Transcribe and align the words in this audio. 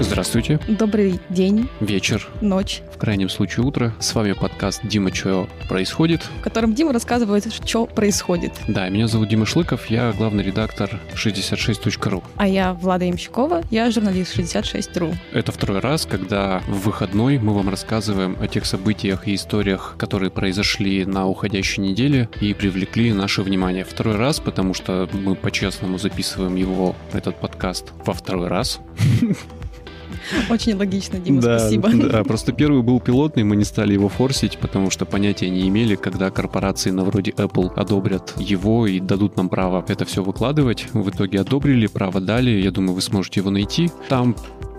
Здравствуйте. 0.00 0.58
Добрый 0.66 1.20
день, 1.28 1.68
Вечер, 1.78 2.26
ночь, 2.40 2.82
в 2.92 2.98
крайнем 2.98 3.28
случае 3.28 3.64
утро. 3.64 3.94
С 4.00 4.12
вами 4.14 4.32
подкаст 4.32 4.80
«Дима, 4.84 5.14
что 5.14 5.48
происходит?». 5.68 6.22
в 6.40 6.42
котором 6.42 6.74
Дима 6.74 6.92
рассказывает, 6.92 7.52
что 7.52 7.86
происходит. 7.86 8.52
Да, 8.66 8.88
меня 8.88 9.06
зовут 9.06 9.28
Дима 9.28 9.46
Шлыков, 9.46 9.86
я 9.86 10.12
главный 10.12 10.42
редактор 10.42 11.00
66.ru. 11.14 12.24
А 12.36 12.48
я 12.48 12.74
Влада 12.74 13.04
Ямщикова, 13.04 13.62
я 13.70 13.90
журналист 13.92 14.36
66.ru. 14.36 15.14
Это 15.32 15.52
второй 15.52 15.78
раз, 15.78 16.06
когда 16.06 16.60
в 16.66 16.86
выходной 16.86 17.38
мы 17.38 17.54
вам 17.54 17.68
рассказываем 17.68 18.36
о 18.40 18.48
тех 18.48 18.66
событиях 18.66 19.28
и 19.28 19.36
историях, 19.36 19.94
которые 19.96 20.30
произошли 20.30 21.04
на 21.04 21.28
уходящей 21.28 21.84
неделе 21.84 22.28
и 22.40 22.52
привлекли 22.52 23.12
наше 23.12 23.42
внимание. 23.42 23.84
Второй 23.84 24.16
раз, 24.16 24.40
потому 24.40 24.74
что 24.74 25.08
мы 25.12 25.36
по-честному 25.36 25.98
записываем 25.98 26.56
его, 26.56 26.96
этот 27.12 27.36
подкаст, 27.36 27.92
во 28.04 28.12
второй 28.12 28.48
раз. 28.48 28.80
Очень 30.50 30.76
логично, 30.76 31.18
Дима, 31.18 31.40
да, 31.40 31.58
спасибо. 31.58 31.90
Да, 31.94 32.24
просто 32.24 32.52
первый 32.64 32.82
был 32.82 33.00
пилотный, 33.00 33.44
мы 33.44 33.56
не 33.56 33.64
стали 33.64 33.92
его 33.94 34.08
форсить, 34.08 34.58
потому 34.58 34.90
что 34.90 35.04
понятия 35.04 35.50
не 35.50 35.68
имели, 35.68 35.94
когда 35.94 36.30
корпорации 36.30 36.90
на 36.90 37.04
вроде 37.04 37.30
Apple 37.32 37.72
одобрят 37.74 38.34
его 38.38 38.86
и 38.86 39.00
дадут 39.00 39.36
нам 39.36 39.48
право 39.48 39.84
это 39.86 40.04
все 40.04 40.22
выкладывать. 40.22 40.86
В 40.92 41.10
итоге 41.10 41.40
одобрили, 41.40 41.86
право 41.86 42.20
дали, 42.20 42.50
я 42.50 42.70
думаю, 42.70 42.94
вы 42.94 43.02
сможете 43.02 43.40
его 43.40 43.50
найти. 43.50 43.90
Там 44.08 44.36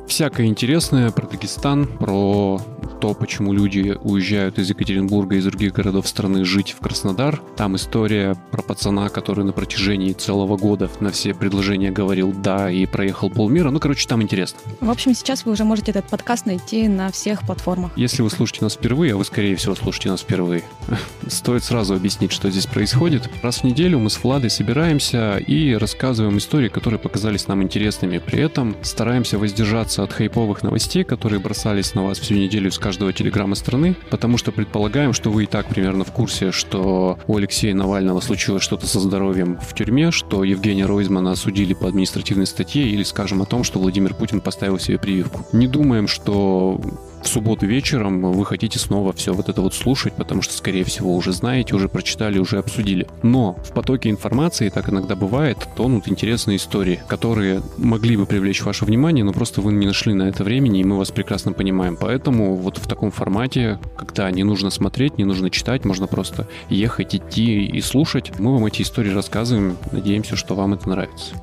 всякое 0.08 0.48
интересное 0.48 1.12
про 1.12 1.28
Дагестан, 1.28 1.88
про 1.88 2.62
то, 3.02 3.14
почему 3.14 3.54
люди 3.54 3.98
уезжают 4.02 4.60
из 4.60 4.70
Екатеринбурга 4.70 5.36
и 5.36 5.40
из 5.40 5.46
других 5.46 5.74
городов 5.74 6.08
страны 6.08 6.46
жить 6.46 6.76
в 6.78 6.84
Краснодар. 6.84 7.42
Там 7.56 7.76
история 7.76 8.36
про 8.52 8.62
пацана, 8.62 9.10
который 9.10 9.46
на 9.46 9.52
протяжении 9.52 10.14
целого 10.14 10.58
года 10.58 10.90
на 11.00 11.12
все 11.12 11.34
предложения 11.34 11.92
говорил 11.92 12.32
«да» 12.34 12.70
и 12.70 12.86
проехал 12.86 13.30
полмира. 13.30 13.72
Ну, 13.72 13.80
короче, 13.80 14.08
там 14.08 14.22
интересно. 14.22 14.60
В 14.82 14.90
общем, 14.90 15.14
сейчас 15.14 15.46
вы 15.46 15.52
уже 15.52 15.64
можете 15.64 15.92
этот 15.92 16.06
подкаст 16.06 16.46
найти 16.46 16.88
на 16.88 17.12
всех 17.12 17.42
платформах. 17.42 17.92
Если 17.96 18.22
вы 18.22 18.30
слушаете 18.30 18.64
нас 18.64 18.74
впервые, 18.74 19.14
а 19.14 19.18
вы, 19.18 19.26
скорее 19.26 19.56
всего, 19.56 19.76
слушаете 19.76 20.10
нас 20.10 20.22
впервые, 20.22 20.64
стоит 21.28 21.64
сразу 21.64 21.96
объяснить, 21.96 22.32
что 22.32 22.50
здесь 22.50 22.66
происходит. 22.66 23.30
Раз 23.42 23.60
в 23.60 23.64
неделю 23.64 24.00
мы 24.00 24.10
с 24.10 24.24
Владой 24.24 24.50
собираемся 24.50 25.38
и 25.38 25.74
рассказываем 25.74 26.38
истории, 26.38 26.70
которые 26.70 27.00
показались 27.00 27.48
нам 27.48 27.64
интересными. 27.64 28.18
При 28.18 28.40
этом 28.40 28.76
стараемся 28.82 29.38
воздержаться 29.38 30.04
от 30.04 30.14
хайповых 30.14 30.64
новостей, 30.64 31.04
которые 31.04 31.40
бросались 31.40 31.94
на 31.96 32.04
вас 32.04 32.20
всю 32.20 32.36
неделю 32.36 32.72
с 32.76 32.80
каждого 32.80 33.14
телеграмма 33.14 33.56
страны, 33.56 33.96
потому 34.10 34.38
что 34.38 34.52
предполагаем, 34.52 35.14
что 35.14 35.32
вы 35.32 35.44
и 35.44 35.48
так 35.48 35.68
примерно 35.68 36.04
в 36.04 36.12
курсе, 36.12 36.52
что 36.52 37.18
у 37.28 37.38
Алексея 37.38 37.74
Навального 37.74 38.20
случилось 38.20 38.64
что-то 38.64 38.86
со 38.86 39.00
здоровьем 39.00 39.58
в 39.60 39.74
тюрьме, 39.74 40.12
что 40.12 40.44
Евгения 40.44 40.86
Ройзмана 40.86 41.32
осудили 41.32 41.74
по 41.74 41.88
административной 41.88 42.46
статье 42.46 42.88
или 42.88 43.04
скажем 43.04 43.42
о 43.42 43.46
том, 43.46 43.64
что 43.64 43.80
Владимир 43.80 44.14
Путин 44.14 44.42
поставил 44.42 44.78
себе 44.78 45.00
прививку. 45.00 45.46
Не 45.54 45.68
думаем, 45.68 46.08
что 46.08 46.80
в 47.26 47.28
субботу 47.28 47.66
вечером 47.66 48.22
вы 48.22 48.46
хотите 48.46 48.78
снова 48.78 49.12
все 49.12 49.34
вот 49.34 49.50
это 49.50 49.62
вот 49.62 49.74
слушать, 49.74 50.14
потому 50.14 50.44
что, 50.44 50.54
скорее 50.54 50.84
всего, 50.84 51.16
уже 51.16 51.32
знаете, 51.32 51.76
уже 51.76 51.90
прочитали, 51.90 52.38
уже 52.38 52.60
обсудили. 52.60 53.08
Но 53.24 53.54
в 53.66 53.72
потоке 53.72 54.10
информации, 54.10 54.70
так 54.70 54.90
иногда 54.90 55.16
бывает, 55.16 55.58
тонут 55.76 56.08
интересные 56.08 56.58
истории, 56.58 57.02
которые 57.08 57.64
могли 57.78 58.16
бы 58.16 58.28
привлечь 58.28 58.64
ваше 58.64 58.86
внимание, 58.86 59.24
но 59.24 59.34
просто 59.34 59.62
вы 59.62 59.74
не 59.74 59.88
нашли 59.88 60.14
на 60.14 60.30
это 60.30 60.44
времени, 60.44 60.82
и 60.82 60.84
мы 60.84 60.98
вас 60.98 61.10
прекрасно 61.10 61.52
понимаем. 61.52 61.98
Поэтому 62.00 62.56
вот 62.56 62.78
в 62.78 62.88
таком 62.88 63.10
формате, 63.10 63.80
когда 63.98 64.30
не 64.30 64.44
нужно 64.44 64.70
смотреть, 64.70 65.18
не 65.18 65.26
нужно 65.26 65.50
читать, 65.50 65.84
можно 65.84 66.06
просто 66.06 66.48
ехать, 66.70 67.16
идти 67.16 67.66
и 67.66 67.82
слушать, 67.82 68.38
мы 68.38 68.54
вам 68.54 68.68
эти 68.68 68.84
истории 68.84 69.10
рассказываем. 69.10 69.78
Надеемся, 69.92 70.36
что 70.36 70.54
вам 70.54 70.74
это 70.74 70.88
нравится. 70.88 71.34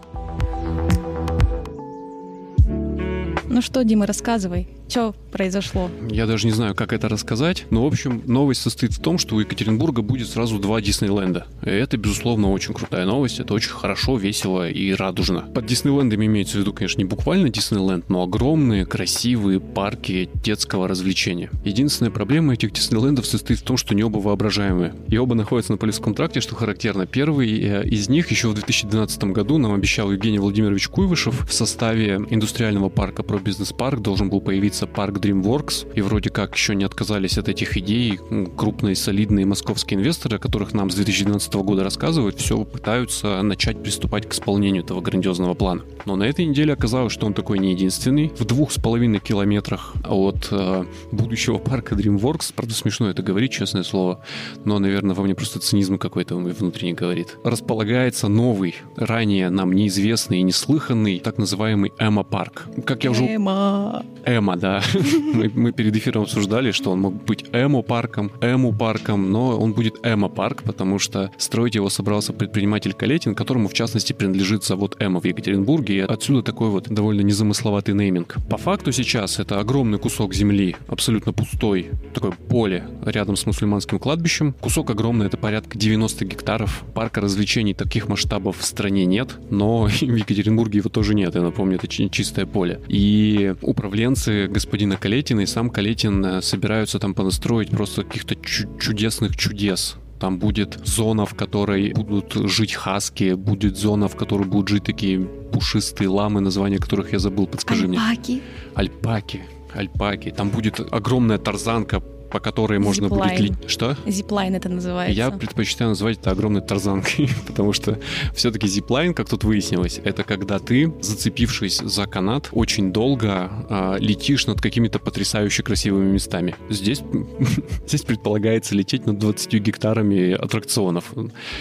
Ну 3.52 3.60
что, 3.60 3.84
Дима, 3.84 4.06
рассказывай, 4.06 4.66
что 4.92 5.14
произошло? 5.32 5.90
Я 6.10 6.26
даже 6.26 6.46
не 6.46 6.52
знаю, 6.52 6.74
как 6.74 6.92
это 6.92 7.08
рассказать, 7.08 7.64
но, 7.70 7.82
в 7.82 7.86
общем, 7.86 8.22
новость 8.26 8.60
состоит 8.60 8.92
в 8.92 9.00
том, 9.00 9.16
что 9.16 9.36
у 9.36 9.40
Екатеринбурга 9.40 10.02
будет 10.02 10.28
сразу 10.28 10.58
два 10.58 10.82
Диснейленда. 10.82 11.46
И 11.64 11.70
это, 11.70 11.96
безусловно, 11.96 12.50
очень 12.50 12.74
крутая 12.74 13.06
новость, 13.06 13.40
это 13.40 13.54
очень 13.54 13.70
хорошо, 13.70 14.18
весело 14.18 14.68
и 14.68 14.92
радужно. 14.92 15.40
Под 15.54 15.64
Диснейлендами 15.64 16.26
имеется 16.26 16.58
в 16.58 16.60
виду, 16.60 16.74
конечно, 16.74 16.98
не 16.98 17.06
буквально 17.06 17.48
Диснейленд, 17.48 18.10
но 18.10 18.22
огромные, 18.22 18.84
красивые 18.84 19.60
парки 19.60 20.28
детского 20.34 20.86
развлечения. 20.86 21.50
Единственная 21.64 22.10
проблема 22.10 22.52
этих 22.52 22.72
Диснейлендов 22.72 23.24
состоит 23.24 23.60
в 23.60 23.62
том, 23.62 23.78
что 23.78 23.94
не 23.94 24.04
оба 24.04 24.18
воображаемые. 24.18 24.94
И 25.08 25.16
оба 25.16 25.34
находятся 25.34 25.72
на 25.72 25.78
Полевском 25.78 26.14
тракте, 26.14 26.42
что 26.42 26.54
характерно. 26.54 27.06
Первый 27.06 27.48
э, 27.48 27.88
из 27.88 28.10
них 28.10 28.30
еще 28.30 28.48
в 28.48 28.54
2012 28.54 29.24
году 29.24 29.56
нам 29.56 29.72
обещал 29.72 30.12
Евгений 30.12 30.38
Владимирович 30.38 30.88
Куйвышев 30.88 31.48
в 31.48 31.52
составе 31.54 32.16
индустриального 32.28 32.90
парка 32.90 33.22
про 33.22 33.38
бизнес-парк 33.38 34.02
должен 34.02 34.28
был 34.28 34.42
появиться 34.42 34.81
парк 34.86 35.18
DreamWorks, 35.18 35.92
и 35.94 36.00
вроде 36.00 36.30
как 36.30 36.54
еще 36.54 36.74
не 36.74 36.84
отказались 36.84 37.38
от 37.38 37.48
этих 37.48 37.76
идей 37.76 38.18
крупные 38.56 38.96
солидные 38.96 39.46
московские 39.46 39.98
инвесторы, 39.98 40.36
о 40.36 40.38
которых 40.38 40.72
нам 40.72 40.90
с 40.90 40.94
2012 40.94 41.54
года 41.54 41.84
рассказывают, 41.84 42.38
все 42.38 42.64
пытаются 42.64 43.42
начать 43.42 43.82
приступать 43.82 44.28
к 44.28 44.32
исполнению 44.32 44.84
этого 44.84 45.00
грандиозного 45.00 45.54
плана. 45.54 45.82
Но 46.06 46.16
на 46.16 46.24
этой 46.24 46.44
неделе 46.44 46.72
оказалось, 46.72 47.12
что 47.12 47.26
он 47.26 47.34
такой 47.34 47.58
не 47.58 47.72
единственный. 47.72 48.32
В 48.38 48.44
двух 48.44 48.72
с 48.72 48.78
половиной 48.78 49.20
километрах 49.20 49.94
от 50.04 50.48
э, 50.50 50.84
будущего 51.10 51.58
парка 51.58 51.94
DreamWorks, 51.94 52.52
правда 52.54 52.74
смешно 52.74 53.10
это 53.10 53.22
говорить, 53.22 53.52
честное 53.52 53.82
слово, 53.82 54.24
но, 54.64 54.78
наверное, 54.78 55.14
во 55.14 55.22
мне 55.22 55.34
просто 55.34 55.58
цинизм 55.60 55.98
какой-то 55.98 56.36
внутренне 56.36 56.94
говорит, 56.94 57.36
располагается 57.44 58.28
новый, 58.28 58.76
ранее 58.96 59.50
нам 59.50 59.72
неизвестный 59.72 60.38
и 60.38 60.42
неслыханный, 60.42 61.20
так 61.20 61.38
называемый 61.38 61.92
Эмо-парк. 61.98 62.66
Как 62.84 63.04
я 63.04 63.10
уже... 63.10 63.24
Эма. 63.24 64.04
Эмо, 64.24 64.56
да. 64.56 64.71
мы, 65.34 65.50
мы 65.54 65.72
перед 65.72 65.96
эфиром 65.96 66.22
обсуждали, 66.22 66.70
что 66.72 66.90
он 66.90 67.00
мог 67.00 67.24
быть 67.24 67.44
Эмо-парком, 67.52 68.30
Эмо-парком, 68.40 69.30
но 69.30 69.58
он 69.58 69.72
будет 69.72 69.96
Эмо-парк, 70.02 70.62
потому 70.62 70.98
что 70.98 71.30
строить 71.38 71.74
его 71.74 71.90
собрался 71.90 72.32
предприниматель 72.32 72.92
Калетин, 72.92 73.34
которому, 73.34 73.68
в 73.68 73.74
частности, 73.74 74.12
принадлежит 74.12 74.64
завод 74.64 74.96
Эмо 75.00 75.20
в 75.20 75.24
Екатеринбурге, 75.24 75.96
и 75.96 76.00
отсюда 76.00 76.42
такой 76.42 76.70
вот 76.70 76.88
довольно 76.88 77.22
незамысловатый 77.22 77.94
нейминг. 77.94 78.36
По 78.48 78.56
факту 78.56 78.92
сейчас 78.92 79.38
это 79.38 79.60
огромный 79.60 79.98
кусок 79.98 80.34
земли, 80.34 80.76
абсолютно 80.88 81.32
пустой, 81.32 81.90
такое 82.14 82.32
поле 82.32 82.84
рядом 83.04 83.36
с 83.36 83.46
мусульманским 83.46 83.98
кладбищем. 83.98 84.54
Кусок 84.60 84.90
огромный, 84.90 85.26
это 85.26 85.36
порядка 85.36 85.78
90 85.78 86.24
гектаров. 86.24 86.84
Парка 86.94 87.20
развлечений 87.20 87.74
таких 87.74 88.08
масштабов 88.08 88.58
в 88.58 88.64
стране 88.64 89.04
нет, 89.04 89.38
но 89.50 89.82
в 89.86 90.02
Екатеринбурге 90.02 90.78
его 90.78 90.88
тоже 90.88 91.14
нет, 91.14 91.34
я 91.34 91.42
напомню, 91.42 91.76
это 91.76 91.88
чистое 91.88 92.46
поле. 92.46 92.80
И 92.88 93.54
управленцы 93.62 94.46
господина 94.52 94.96
Калетина 94.96 95.40
и 95.40 95.46
сам 95.46 95.70
Калетин 95.70 96.24
э, 96.24 96.42
собираются 96.42 96.98
там 96.98 97.14
понастроить 97.14 97.70
просто 97.70 98.04
каких-то 98.04 98.36
чудесных 98.78 99.36
чудес 99.36 99.96
там 100.22 100.38
будет 100.38 100.78
зона, 100.86 101.26
в 101.26 101.34
которой 101.34 101.92
будут 101.94 102.34
жить 102.48 102.74
хаски, 102.74 103.34
будет 103.34 103.76
зона, 103.76 104.06
в 104.06 104.14
которой 104.14 104.46
будут 104.46 104.68
жить 104.68 104.84
такие 104.84 105.18
пушистые 105.18 106.08
ламы, 106.08 106.40
название 106.40 106.78
которых 106.78 107.12
я 107.12 107.18
забыл, 107.18 107.48
подскажи 107.48 107.86
Альпаки. 107.86 108.32
мне. 108.32 108.42
Альпаки. 108.76 109.40
Альпаки. 109.74 110.30
Там 110.30 110.50
будет 110.50 110.78
огромная 110.78 111.38
тарзанка 111.38 112.00
по 112.32 112.40
которой 112.40 112.78
можно 112.78 113.08
Зиплайн. 113.08 113.36
будет... 113.36 113.62
Ли... 113.62 113.68
Что? 113.68 113.96
Зиплайн 114.06 114.54
это 114.54 114.68
называется. 114.70 115.16
Я 115.16 115.30
предпочитаю 115.30 115.90
называть 115.90 116.18
это 116.18 116.30
огромной 116.30 116.62
тарзанкой, 116.62 117.28
потому 117.46 117.74
что 117.74 117.98
все-таки 118.34 118.66
зиплайн, 118.66 119.12
как 119.12 119.28
тут 119.28 119.44
выяснилось, 119.44 120.00
это 120.02 120.24
когда 120.24 120.58
ты, 120.58 120.92
зацепившись 121.00 121.78
за 121.78 122.06
канат, 122.06 122.48
очень 122.52 122.92
долго 122.92 123.50
э, 123.68 123.96
летишь 123.98 124.46
над 124.46 124.60
какими-то 124.62 124.98
потрясающе 124.98 125.62
красивыми 125.62 126.10
местами. 126.10 126.56
Здесь, 126.70 127.02
здесь 127.86 128.02
предполагается 128.02 128.74
лететь 128.74 129.04
над 129.04 129.18
20 129.18 129.52
гектарами 129.54 130.32
аттракционов. 130.32 131.12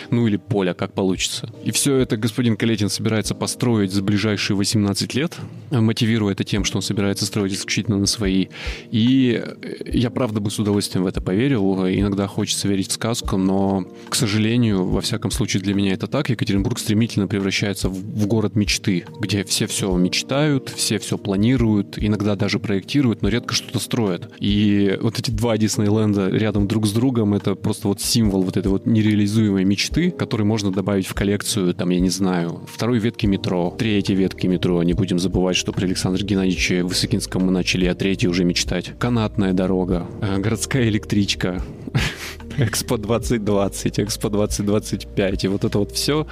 Ну 0.10 0.28
или 0.28 0.38
поля, 0.38 0.74
как 0.74 0.94
получится. 0.94 1.52
И 1.66 1.72
все 1.72 1.98
это 1.98 2.16
господин 2.16 2.56
Калетин 2.56 2.90
собирается 2.90 3.36
построить 3.36 3.92
за 3.92 4.02
ближайшие 4.02 4.56
18 4.56 5.14
лет, 5.16 5.36
мотивируя 5.70 6.32
это 6.32 6.46
тем, 6.46 6.64
что 6.64 6.78
он 6.78 6.82
собирается 6.82 7.26
строить 7.26 7.54
исключительно 7.54 7.98
на 7.98 8.08
свои. 8.08 8.48
И 8.90 9.44
я, 9.86 10.10
правда, 10.10 10.40
бы 10.40 10.50
с 10.50 10.61
удовольствием 10.62 11.04
в 11.04 11.08
это 11.08 11.22
поверил. 11.22 11.88
Иногда 11.88 12.28
хочется 12.28 12.68
верить 12.68 12.90
в 12.90 12.94
сказку, 12.94 13.38
но, 13.38 13.86
к 14.10 14.16
сожалению, 14.16 14.86
во 14.86 15.02
всяком 15.02 15.32
случае 15.32 15.62
для 15.62 15.74
меня 15.74 15.94
это 15.94 16.08
так. 16.08 16.30
Екатеринбург 16.30 16.80
стремительно 16.80 17.28
превращается 17.28 17.90
в, 17.90 17.94
в 17.94 18.28
город 18.28 18.56
мечты, 18.56 19.06
где 19.20 19.44
все 19.44 19.68
все 19.68 19.96
мечтают, 19.96 20.70
все 20.70 21.00
все 21.00 21.18
планируют, 21.18 21.98
иногда 21.98 22.36
даже 22.36 22.60
проектируют, 22.60 23.22
но 23.22 23.30
редко 23.30 23.54
что-то 23.54 23.80
строят. 23.80 24.32
И 24.40 24.98
вот 25.02 25.20
эти 25.20 25.32
два 25.32 25.58
Диснейленда 25.58 26.30
рядом 26.30 26.68
друг 26.68 26.88
с 26.88 26.92
другом, 26.92 27.34
это 27.34 27.56
просто 27.56 27.88
вот 27.88 28.02
символ 28.02 28.44
вот 28.44 28.58
этой 28.58 28.68
вот 28.68 28.86
нереализуемой 28.86 29.64
мечты, 29.64 30.12
который 30.12 30.46
можно 30.46 30.72
добавить 30.72 31.08
в 31.08 31.14
коллекцию, 31.14 31.74
там, 31.74 31.90
я 31.90 32.00
не 32.00 32.10
знаю, 32.10 32.62
второй 32.68 33.00
ветки 33.00 33.26
метро, 33.26 33.76
третьей 33.78 34.16
ветки 34.16 34.48
метро. 34.48 34.82
Не 34.84 34.94
будем 34.94 35.20
забывать, 35.20 35.56
что 35.56 35.72
при 35.72 35.86
Александре 35.86 36.26
Геннадьевиче 36.26 36.84
Высокинском 36.84 37.46
мы 37.46 37.52
начали 37.52 37.86
о 37.86 37.96
третьей 37.96 38.30
уже 38.30 38.44
мечтать. 38.44 38.94
Канатная 39.00 39.54
дорога, 39.54 40.08
городская 40.52 40.90
электричка. 40.90 41.64
Экспо 42.58 42.98
2020, 42.98 44.00
Экспо 44.02 44.28
2025, 44.28 45.46
и 45.46 45.48
вот 45.48 45.64
это 45.64 45.80
вот 45.80 45.94
все, 45.94 46.28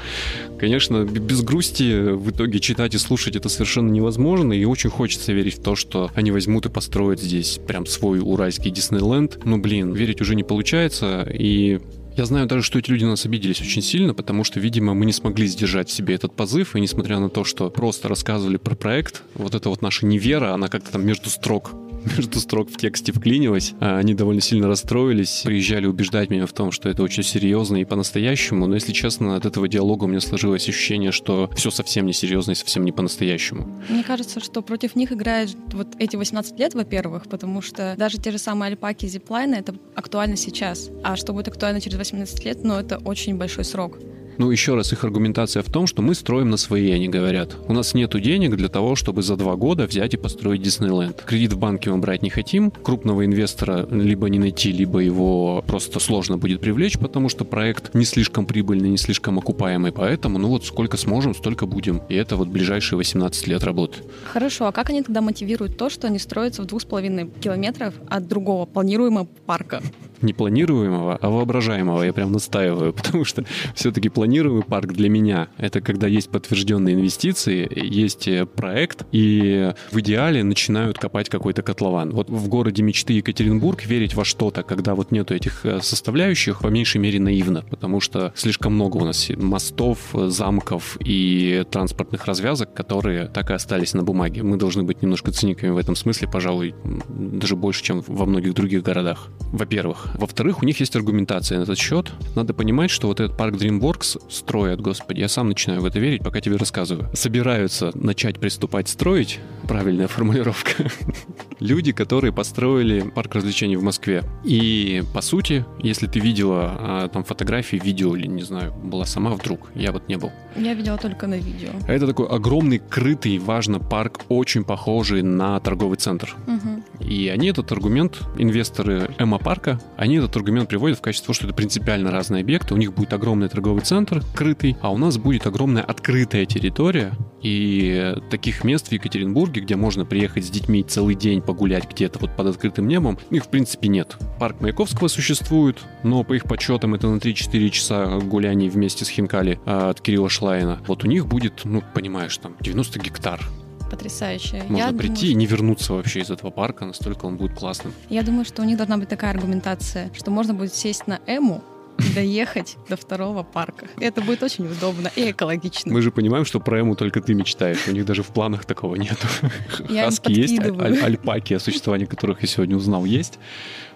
конечно, 0.60 1.06
без 1.06 1.42
грусти 1.42 2.12
в 2.12 2.30
итоге 2.30 2.60
читать 2.60 2.94
и 2.96 2.98
слушать 2.98 3.38
это 3.38 3.48
совершенно 3.48 3.90
невозможно, 3.90 4.52
и 4.52 4.66
очень 4.66 4.90
хочется 4.90 5.32
верить 5.32 5.60
в 5.60 5.64
то, 5.64 5.78
что 5.78 6.12
они 6.16 6.32
возьмут 6.32 6.66
и 6.66 6.70
построят 6.70 7.22
здесь 7.22 7.62
прям 7.66 7.86
свой 7.86 8.20
уральский 8.20 8.72
Диснейленд. 8.72 9.46
Ну, 9.46 9.58
блин, 9.58 9.94
верить 9.94 10.20
уже 10.20 10.36
не 10.36 10.44
получается, 10.44 11.26
и 11.34 11.80
я 12.18 12.26
знаю 12.26 12.46
даже, 12.46 12.64
что 12.64 12.78
эти 12.78 12.92
люди 12.92 13.06
на 13.06 13.12
нас 13.12 13.26
обиделись 13.26 13.62
очень 13.62 13.82
сильно, 13.82 14.14
потому 14.14 14.44
что, 14.44 14.60
видимо, 14.60 14.94
мы 14.94 15.06
не 15.06 15.14
смогли 15.14 15.48
сдержать 15.48 15.88
в 15.88 15.94
себе 15.94 16.16
этот 16.16 16.36
позыв, 16.36 16.76
и 16.76 16.82
несмотря 16.82 17.20
на 17.20 17.30
то, 17.30 17.46
что 17.46 17.70
просто 17.70 18.10
рассказывали 18.10 18.58
про 18.58 18.76
проект, 18.76 19.24
вот 19.36 19.56
эта 19.56 19.70
вот 19.70 19.82
наша 19.82 20.06
невера, 20.06 20.54
она 20.54 20.68
как-то 20.68 20.92
там 20.92 21.06
между 21.06 21.30
строк 21.30 21.72
между 22.18 22.40
строк 22.40 22.70
в 22.70 22.78
тексте 22.78 23.12
вклинилась. 23.12 23.74
А 23.80 23.98
они 23.98 24.14
довольно 24.14 24.42
сильно 24.42 24.68
расстроились, 24.68 25.42
приезжали 25.44 25.86
убеждать 25.86 26.30
меня 26.30 26.46
в 26.46 26.54
том, 26.54 26.72
что 26.72 26.90
это 26.90 27.04
очень 27.04 27.24
серьезно 27.24 27.78
и 27.78 27.86
по-настоящему. 27.86 28.68
Но, 28.68 28.76
если 28.76 28.94
честно, 28.94 29.36
от 29.36 29.46
этого 29.46 29.68
диалога 29.68 30.06
у 30.06 30.08
меня 30.08 30.22
сложилось 30.22 30.68
ощущение, 30.68 31.12
что 31.12 31.50
все 31.56 31.72
совсем 31.72 32.06
не 32.06 32.14
серьезно 32.14 32.52
и 32.52 32.56
совсем 32.56 32.86
не 32.86 32.92
по-настоящему. 32.92 33.68
Мне 33.90 34.04
кажется, 34.04 34.40
что 34.40 34.62
против 34.62 34.96
них 34.96 35.12
играют 35.12 35.56
вот 35.74 35.88
эти 36.00 36.16
18 36.16 36.60
лет, 36.60 36.74
во-первых, 36.74 37.28
потому 37.28 37.62
что 37.62 37.96
даже 37.98 38.18
те 38.18 38.32
же 38.32 38.38
самые 38.38 38.70
альпаки 38.70 39.06
и 39.06 39.10
зиплайны— 39.10 39.56
это 39.56 39.76
актуально 39.96 40.36
сейчас. 40.36 40.90
А 41.04 41.16
что 41.16 41.34
будет 41.34 41.48
актуально 41.48 41.82
через 41.82 41.98
18 41.98 42.46
лет, 42.46 42.64
ну, 42.64 42.76
это 42.76 42.98
очень 42.98 43.36
большой 43.36 43.66
срок. 43.66 43.98
Ну, 44.40 44.52
еще 44.52 44.76
раз, 44.76 44.94
их 44.94 45.04
аргументация 45.04 45.62
в 45.62 45.70
том, 45.70 45.86
что 45.86 46.02
мы 46.02 46.16
строим 46.16 46.50
на 46.50 46.56
свои, 46.56 46.92
они 46.92 47.10
говорят. 47.10 47.58
У 47.68 47.74
нас 47.74 47.94
нет 47.94 48.10
денег 48.22 48.56
для 48.56 48.70
того, 48.70 48.96
чтобы 48.96 49.22
за 49.22 49.36
два 49.36 49.58
года 49.58 49.86
взять 49.86 50.14
и 50.14 50.18
построить 50.18 50.62
Диснейленд. 50.62 51.24
Кредит 51.24 51.52
в 51.52 51.58
банке 51.58 51.92
мы 51.92 51.98
брать 51.98 52.22
не 52.24 52.30
хотим. 52.30 52.72
Крупного 52.72 53.26
инвестора 53.26 53.86
либо 53.92 54.30
не 54.30 54.40
найти, 54.40 54.72
либо 54.72 55.00
его 55.00 55.62
просто 55.68 56.00
сложно 56.00 56.38
будет 56.38 56.62
привлечь, 56.62 56.98
потому 56.98 57.28
что 57.28 57.44
проект 57.44 57.94
не 57.94 58.06
слишком 58.06 58.46
прибыльный, 58.46 58.88
не 58.88 58.98
слишком 58.98 59.38
окупаемый. 59.40 59.92
Поэтому, 59.92 60.38
ну 60.38 60.48
вот 60.48 60.64
сколько 60.64 60.96
сможем, 60.96 61.36
столько 61.36 61.66
будем. 61.66 62.02
И 62.08 62.16
это 62.16 62.38
вот 62.38 62.48
ближайшие 62.48 62.96
18 62.96 63.46
лет 63.48 63.66
работы. 63.66 63.98
Хорошо, 64.32 64.68
а 64.68 64.72
как 64.72 64.90
они 64.90 65.04
тогда 65.04 65.20
мотивируют 65.20 65.78
то, 65.78 65.90
что 65.90 66.08
они 66.08 66.18
строятся 66.18 66.62
в 66.62 66.66
двух 66.66 66.82
с 66.82 66.86
половиной 66.86 67.30
километров 67.30 67.94
от 68.08 68.30
другого 68.30 68.66
планируемого 68.66 69.28
парка? 69.46 69.82
Не 70.24 70.34
планируемого, 70.34 71.18
а 71.22 71.30
воображаемого. 71.30 72.04
Я 72.04 72.14
прям 72.14 72.32
настаиваю, 72.32 72.94
потому 73.00 73.26
что 73.26 73.44
все-таки 73.76 74.10
планируемый 74.10 74.64
парк 74.64 74.94
для 74.94 75.10
меня— 75.10 75.50
это 75.58 75.82
когда 75.82 76.08
есть 76.08 76.30
подтвержденные 76.30 76.96
инвестиции, 76.96 77.68
есть 77.72 78.28
э, 78.28 78.46
проект, 78.46 79.06
и 79.12 79.74
в 79.92 80.00
идеале 80.00 80.44
начинают 80.44 80.98
копать 80.98 81.30
какой-то 81.30 81.62
котлован. 81.62 82.12
Вот 82.12 82.30
в 82.30 82.48
городе 82.48 82.84
мечты 82.84 83.14
Екатеринбург 83.14 83.86
верить 83.86 84.16
во 84.16 84.26
что-то, 84.26 84.64
когда 84.64 84.96
вот 84.96 85.12
нету 85.12 85.34
этих 85.34 85.66
э, 85.66 85.82
составляющих, 85.82 86.62
по 86.62 86.68
меньшей 86.68 86.98
мере 86.98 87.20
наивно, 87.20 87.64
потому 87.70 88.00
что 88.00 88.34
слишком 88.36 88.74
много 88.74 88.98
у 88.98 89.06
нас 89.06 89.30
мостов, 89.38 90.00
замков 90.14 90.98
и 91.04 91.64
транспортных 91.72 92.26
развязок, 92.26 92.74
которые 92.74 93.28
так 93.28 93.50
и 93.50 93.54
остались 93.54 93.94
на 93.94 94.04
бумаге. 94.04 94.44
Мы 94.44 94.58
должны 94.58 94.84
быть 94.84 95.02
немножко 95.02 95.32
циниками 95.32 95.72
в 95.72 95.78
этом 95.78 95.96
смысле, 95.96 96.28
пожалуй, 96.28 96.76
даже 97.10 97.56
больше, 97.56 97.84
чем 97.84 98.04
во 98.08 98.26
многих 98.26 98.54
других 98.54 98.84
городах. 98.84 99.30
Во-первых. 99.52 100.09
Во-вторых, 100.16 100.62
у 100.62 100.66
них 100.66 100.80
есть 100.80 100.96
аргументация 100.96 101.60
на 101.60 101.64
этот 101.64 101.78
счет. 101.78 102.12
Надо 102.36 102.54
понимать, 102.54 102.92
что 102.92 103.08
вот 103.08 103.20
этот 103.20 103.38
парк 103.38 103.56
DreamWorks 103.56 104.22
строят, 104.30 104.82
господи, 104.82 105.20
я 105.20 105.28
сам 105.28 105.50
начинаю 105.50 105.82
в 105.82 105.86
это 105.86 106.00
верить, 106.00 106.24
пока 106.24 106.42
тебе 106.42 106.56
рассказываю. 106.56 107.10
Собираются 107.14 107.92
начать 107.94 108.40
приступать 108.40 108.90
строить, 108.90 109.40
правильная 109.68 110.08
формулировка, 110.08 110.90
люди, 111.60 111.92
которые 111.92 112.34
построили 112.34 113.02
парк 113.02 113.36
развлечений 113.36 113.76
в 113.76 113.84
Москве. 113.84 114.24
И, 114.44 115.04
по 115.14 115.22
сути, 115.22 115.66
если 115.82 116.08
ты 116.08 116.20
видела 116.20 116.76
а, 116.80 117.08
там 117.08 117.24
фотографии, 117.24 117.78
видео 117.78 118.16
или, 118.16 118.28
не 118.28 118.44
знаю, 118.44 118.74
была 118.74 119.06
сама 119.06 119.32
вдруг, 119.32 119.70
я 119.76 119.92
вот 119.92 120.08
не 120.08 120.18
был. 120.18 120.32
Я 120.56 120.74
видела 120.74 120.98
только 120.98 121.28
на 121.28 121.36
видео. 121.36 121.70
Это 121.88 122.08
такой 122.08 122.28
огромный, 122.28 122.80
крытый, 122.80 123.38
важно, 123.38 123.80
парк, 123.80 124.22
очень 124.30 124.64
похожий 124.64 125.22
на 125.22 125.60
торговый 125.60 125.98
центр. 125.98 126.36
Угу. 126.48 127.06
И 127.06 127.28
они 127.28 127.48
этот 127.50 127.72
аргумент, 127.72 128.22
инвесторы 128.38 129.10
Эмо-парка, 129.18 129.80
они 130.00 130.16
этот 130.16 130.34
аргумент 130.38 130.70
приводят 130.70 130.98
в 130.98 131.02
качестве 131.02 131.26
того, 131.26 131.34
что 131.34 131.46
это 131.46 131.54
принципиально 131.54 132.10
разные 132.10 132.40
объекты. 132.42 132.74
У 132.74 132.78
них 132.78 132.94
будет 132.94 133.12
огромный 133.12 133.50
торговый 133.50 133.82
центр, 133.82 134.24
крытый, 134.34 134.78
а 134.80 134.94
у 134.94 134.98
нас 134.98 135.18
будет 135.18 135.46
огромная 135.46 135.84
открытая 135.84 136.46
территория. 136.46 137.12
И 137.42 138.16
таких 138.30 138.64
мест 138.64 138.88
в 138.88 138.92
Екатеринбурге, 138.94 139.60
где 139.60 139.76
можно 139.76 140.06
приехать 140.06 140.46
с 140.46 140.50
детьми 140.50 140.84
целый 140.84 141.16
день 141.16 141.42
погулять 141.42 141.90
где-то 141.92 142.20
вот 142.20 142.34
под 142.34 142.48
открытым 142.48 142.88
небом, 142.88 143.20
их 143.30 143.44
в 143.44 143.50
принципе 143.50 143.90
нет. 143.90 144.16
Парк 144.40 144.62
Маяковского 144.62 145.10
существует, 145.10 145.78
но 146.04 146.24
по 146.24 146.34
их 146.34 146.46
подсчетам 146.46 146.96
это 146.96 147.10
на 147.10 147.18
3-4 147.18 147.70
часа 147.70 148.20
гуляний 148.20 148.70
вместе 148.70 149.04
с 149.04 149.10
Хинкали 149.10 149.60
а, 149.66 149.90
от 149.90 150.00
Кирилла 150.00 150.30
Шлайна. 150.30 150.80
Вот 150.88 151.04
у 151.04 151.08
них 151.08 151.28
будет, 151.28 151.66
ну, 151.66 151.84
понимаешь, 151.94 152.38
там 152.38 152.56
90 152.62 153.00
гектар 153.00 153.42
потрясающе. 153.90 154.64
Можно 154.70 154.78
я 154.78 154.94
прийти 154.94 155.22
думаю, 155.22 155.32
и 155.32 155.34
не 155.36 155.46
вернуться 155.46 155.94
вообще 155.94 156.22
из 156.22 156.30
этого 156.30 156.52
парка, 156.52 156.86
настолько 156.86 157.26
он 157.26 157.38
будет 157.38 157.54
классным. 157.58 157.94
Я 158.10 158.24
думаю, 158.24 158.46
что 158.46 158.62
у 158.62 158.66
них 158.66 158.78
должна 158.78 158.98
быть 158.98 159.10
такая 159.10 159.32
аргументация, 159.32 160.12
что 160.14 160.32
можно 160.32 160.54
будет 160.54 160.74
сесть 160.74 161.08
на 161.08 161.20
Эму, 161.28 161.64
доехать 162.16 162.78
до 162.88 162.96
второго 162.96 163.44
парка. 163.44 163.88
Это 164.00 164.22
будет 164.22 164.44
очень 164.44 164.66
удобно 164.68 165.12
и 165.16 165.32
экологично. 165.32 165.92
Мы 165.92 166.02
же 166.02 166.12
понимаем, 166.12 166.46
что 166.46 166.60
про 166.60 166.80
Эму 166.80 166.96
только 166.96 167.22
ты 167.22 167.34
мечтаешь. 167.34 167.88
У 167.88 167.92
них 167.92 168.06
даже 168.06 168.24
в 168.24 168.28
планах 168.28 168.66
такого 168.66 168.96
нет. 168.96 169.18
Я 169.90 170.06
Хаски 170.06 170.32
есть, 170.32 170.60
аль- 170.60 171.00
альпаки, 171.00 171.54
о 171.56 171.60
существовании 171.60 172.06
которых 172.06 172.42
я 172.42 172.48
сегодня 172.48 172.76
узнал, 172.76 173.06
есть. 173.06 173.40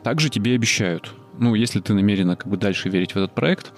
Также 0.04 0.30
тебе 0.30 0.56
обещают, 0.56 1.14
ну, 1.40 1.56
если 1.56 1.80
ты 1.80 1.94
намерена 1.94 2.36
как 2.36 2.48
бы 2.48 2.58
дальше 2.58 2.90
верить 2.90 3.14
в 3.14 3.18
этот 3.18 3.34
проект, 3.34 3.72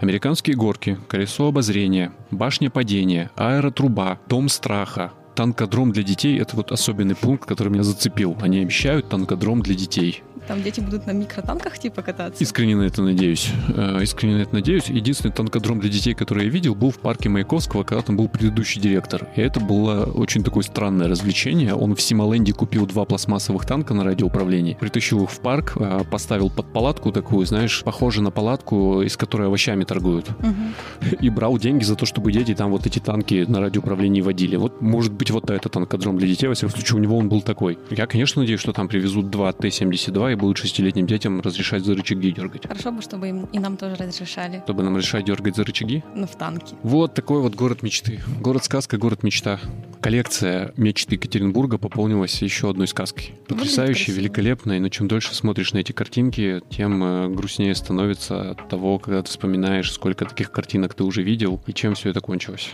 американские 0.00 0.56
горки, 0.56 0.98
колесо 1.08 1.46
обозрения, 1.48 2.12
башня 2.30 2.70
падения, 2.70 3.30
аэротруба, 3.36 4.18
дом 4.28 4.48
страха, 4.48 5.12
танкодром 5.38 5.92
для 5.92 6.02
детей— 6.02 6.36
это 6.40 6.56
вот 6.56 6.72
особенный 6.72 7.14
пункт, 7.14 7.48
который 7.48 7.68
меня 7.68 7.84
зацепил. 7.84 8.36
Они 8.40 8.58
обещают 8.58 9.08
танкодром 9.08 9.62
для 9.62 9.76
детей. 9.76 10.24
Там 10.48 10.62
дети 10.62 10.80
будут 10.80 11.06
на 11.06 11.10
микротанках 11.10 11.78
типа 11.78 12.00
кататься? 12.00 12.42
Искренне 12.42 12.74
на 12.74 12.84
это 12.84 13.02
надеюсь. 13.02 13.50
Э, 13.68 14.02
искренне 14.02 14.36
на 14.36 14.42
это 14.42 14.54
надеюсь. 14.54 14.86
Единственный 14.86 15.30
танкодром 15.30 15.78
для 15.78 15.90
детей, 15.90 16.14
который 16.14 16.44
я 16.44 16.50
видел, 16.50 16.74
был 16.74 16.90
в 16.90 16.98
парке 16.98 17.28
Маяковского, 17.28 17.82
когда 17.84 18.00
там 18.02 18.16
был 18.16 18.28
предыдущий 18.28 18.80
директор. 18.80 19.28
И 19.36 19.42
это 19.42 19.60
было 19.60 20.04
очень 20.04 20.42
такое 20.42 20.62
странное 20.62 21.06
развлечение. 21.06 21.74
Он 21.74 21.94
в 21.94 22.00
Симоленде 22.00 22.54
купил 22.54 22.86
два 22.86 23.04
пластмассовых 23.04 23.66
танка 23.66 23.92
на 23.92 24.04
радиоуправлении, 24.04 24.78
притащил 24.80 25.22
их 25.24 25.30
в 25.30 25.38
парк, 25.40 25.74
э, 25.76 26.00
поставил 26.10 26.48
под 26.48 26.72
палатку 26.72 27.12
такую, 27.12 27.44
знаешь, 27.44 27.82
похожую 27.84 28.24
на 28.24 28.30
палатку, 28.30 29.02
из 29.02 29.18
которой 29.18 29.48
овощами 29.48 29.84
торгуют. 29.84 30.30
Угу. 30.30 31.16
И 31.20 31.28
брал 31.28 31.58
деньги 31.58 31.84
за 31.84 31.94
то, 31.94 32.06
чтобы 32.06 32.32
дети 32.32 32.54
там 32.54 32.70
вот 32.70 32.86
эти 32.86 33.00
танки 33.00 33.44
на 33.46 33.60
радиоуправлении 33.60 34.22
водили. 34.22 34.56
Вот, 34.56 34.80
может 34.80 35.12
быть, 35.12 35.27
вот 35.30 35.50
этот 35.50 35.72
танкодром 35.72 36.18
для 36.18 36.28
детей, 36.28 36.46
во 36.46 36.54
всяком 36.54 36.74
случае, 36.74 36.98
у 36.98 37.02
него 37.02 37.16
он 37.16 37.28
был 37.28 37.42
такой. 37.42 37.78
Я, 37.90 38.06
конечно, 38.06 38.42
надеюсь, 38.42 38.60
что 38.60 38.72
там 38.72 38.88
привезут 38.88 39.30
два 39.30 39.52
Т-72 39.52 40.32
и 40.32 40.34
будут 40.34 40.58
шестилетним 40.58 41.06
детям 41.06 41.40
разрешать 41.40 41.84
за 41.84 41.94
рычаги 41.94 42.32
дергать. 42.32 42.66
Хорошо 42.66 42.92
бы, 42.92 43.02
чтобы 43.02 43.28
им 43.28 43.44
и 43.52 43.58
нам 43.58 43.76
тоже 43.76 43.96
разрешали. 43.96 44.62
Чтобы 44.64 44.82
нам 44.82 44.96
разрешать 44.96 45.24
дергать 45.24 45.56
за 45.56 45.64
рычаги? 45.64 46.02
Ну, 46.14 46.26
в 46.26 46.36
танке. 46.36 46.76
Вот 46.82 47.14
такой 47.14 47.40
вот 47.40 47.54
город 47.54 47.82
мечты. 47.82 48.20
Город-сказка, 48.40 48.98
город-мечта. 48.98 49.60
Коллекция 50.00 50.72
мечты 50.76 51.16
Екатеринбурга 51.16 51.78
пополнилась 51.78 52.40
еще 52.42 52.70
одной 52.70 52.86
сказкой. 52.86 53.34
Потрясающей, 53.48 54.12
великолепной, 54.12 54.78
но 54.80 54.88
чем 54.88 55.08
дольше 55.08 55.34
смотришь 55.34 55.72
на 55.72 55.78
эти 55.78 55.92
картинки, 55.92 56.60
тем 56.70 57.02
э, 57.02 57.28
грустнее 57.28 57.74
становится 57.74 58.52
от 58.52 58.68
того, 58.68 58.98
когда 58.98 59.22
ты 59.22 59.28
вспоминаешь, 59.28 59.92
сколько 59.92 60.24
таких 60.24 60.52
картинок 60.52 60.94
ты 60.94 61.04
уже 61.04 61.22
видел 61.22 61.60
и 61.66 61.72
чем 61.72 61.94
все 61.94 62.10
это 62.10 62.20
кончилось 62.20 62.70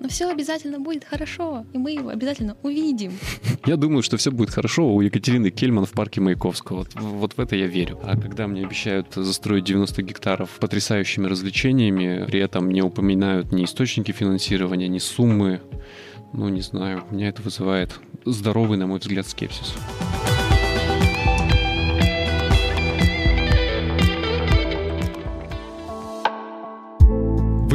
но 0.00 0.08
все 0.08 0.28
обязательно 0.30 0.80
будет 0.80 1.04
хорошо, 1.04 1.64
и 1.72 1.78
мы 1.78 1.92
его 1.92 2.08
обязательно 2.08 2.56
увидим. 2.62 3.12
Я 3.66 3.76
думаю, 3.76 4.02
что 4.02 4.16
все 4.16 4.30
будет 4.30 4.50
хорошо 4.50 4.92
у 4.92 5.00
Екатерины 5.00 5.50
Кельман 5.50 5.84
в 5.84 5.92
парке 5.92 6.20
Маяковского. 6.20 6.78
Вот, 6.78 6.88
вот 6.94 7.32
в 7.36 7.40
это 7.40 7.54
я 7.54 7.66
верю. 7.66 8.00
А 8.02 8.16
когда 8.16 8.46
мне 8.46 8.64
обещают 8.64 9.14
застроить 9.14 9.64
90 9.64 10.02
гектаров 10.02 10.50
потрясающими 10.58 11.26
развлечениями, 11.26 12.24
при 12.26 12.40
этом 12.40 12.70
не 12.70 12.82
упоминают 12.82 13.52
ни 13.52 13.64
источники 13.64 14.12
финансирования, 14.12 14.88
ни 14.88 14.98
суммы, 14.98 15.60
ну, 16.32 16.48
не 16.48 16.62
знаю, 16.62 17.04
меня 17.10 17.28
это 17.28 17.42
вызывает 17.42 18.00
здоровый, 18.24 18.78
на 18.78 18.86
мой 18.86 18.98
взгляд, 18.98 19.26
скепсис. 19.26 19.74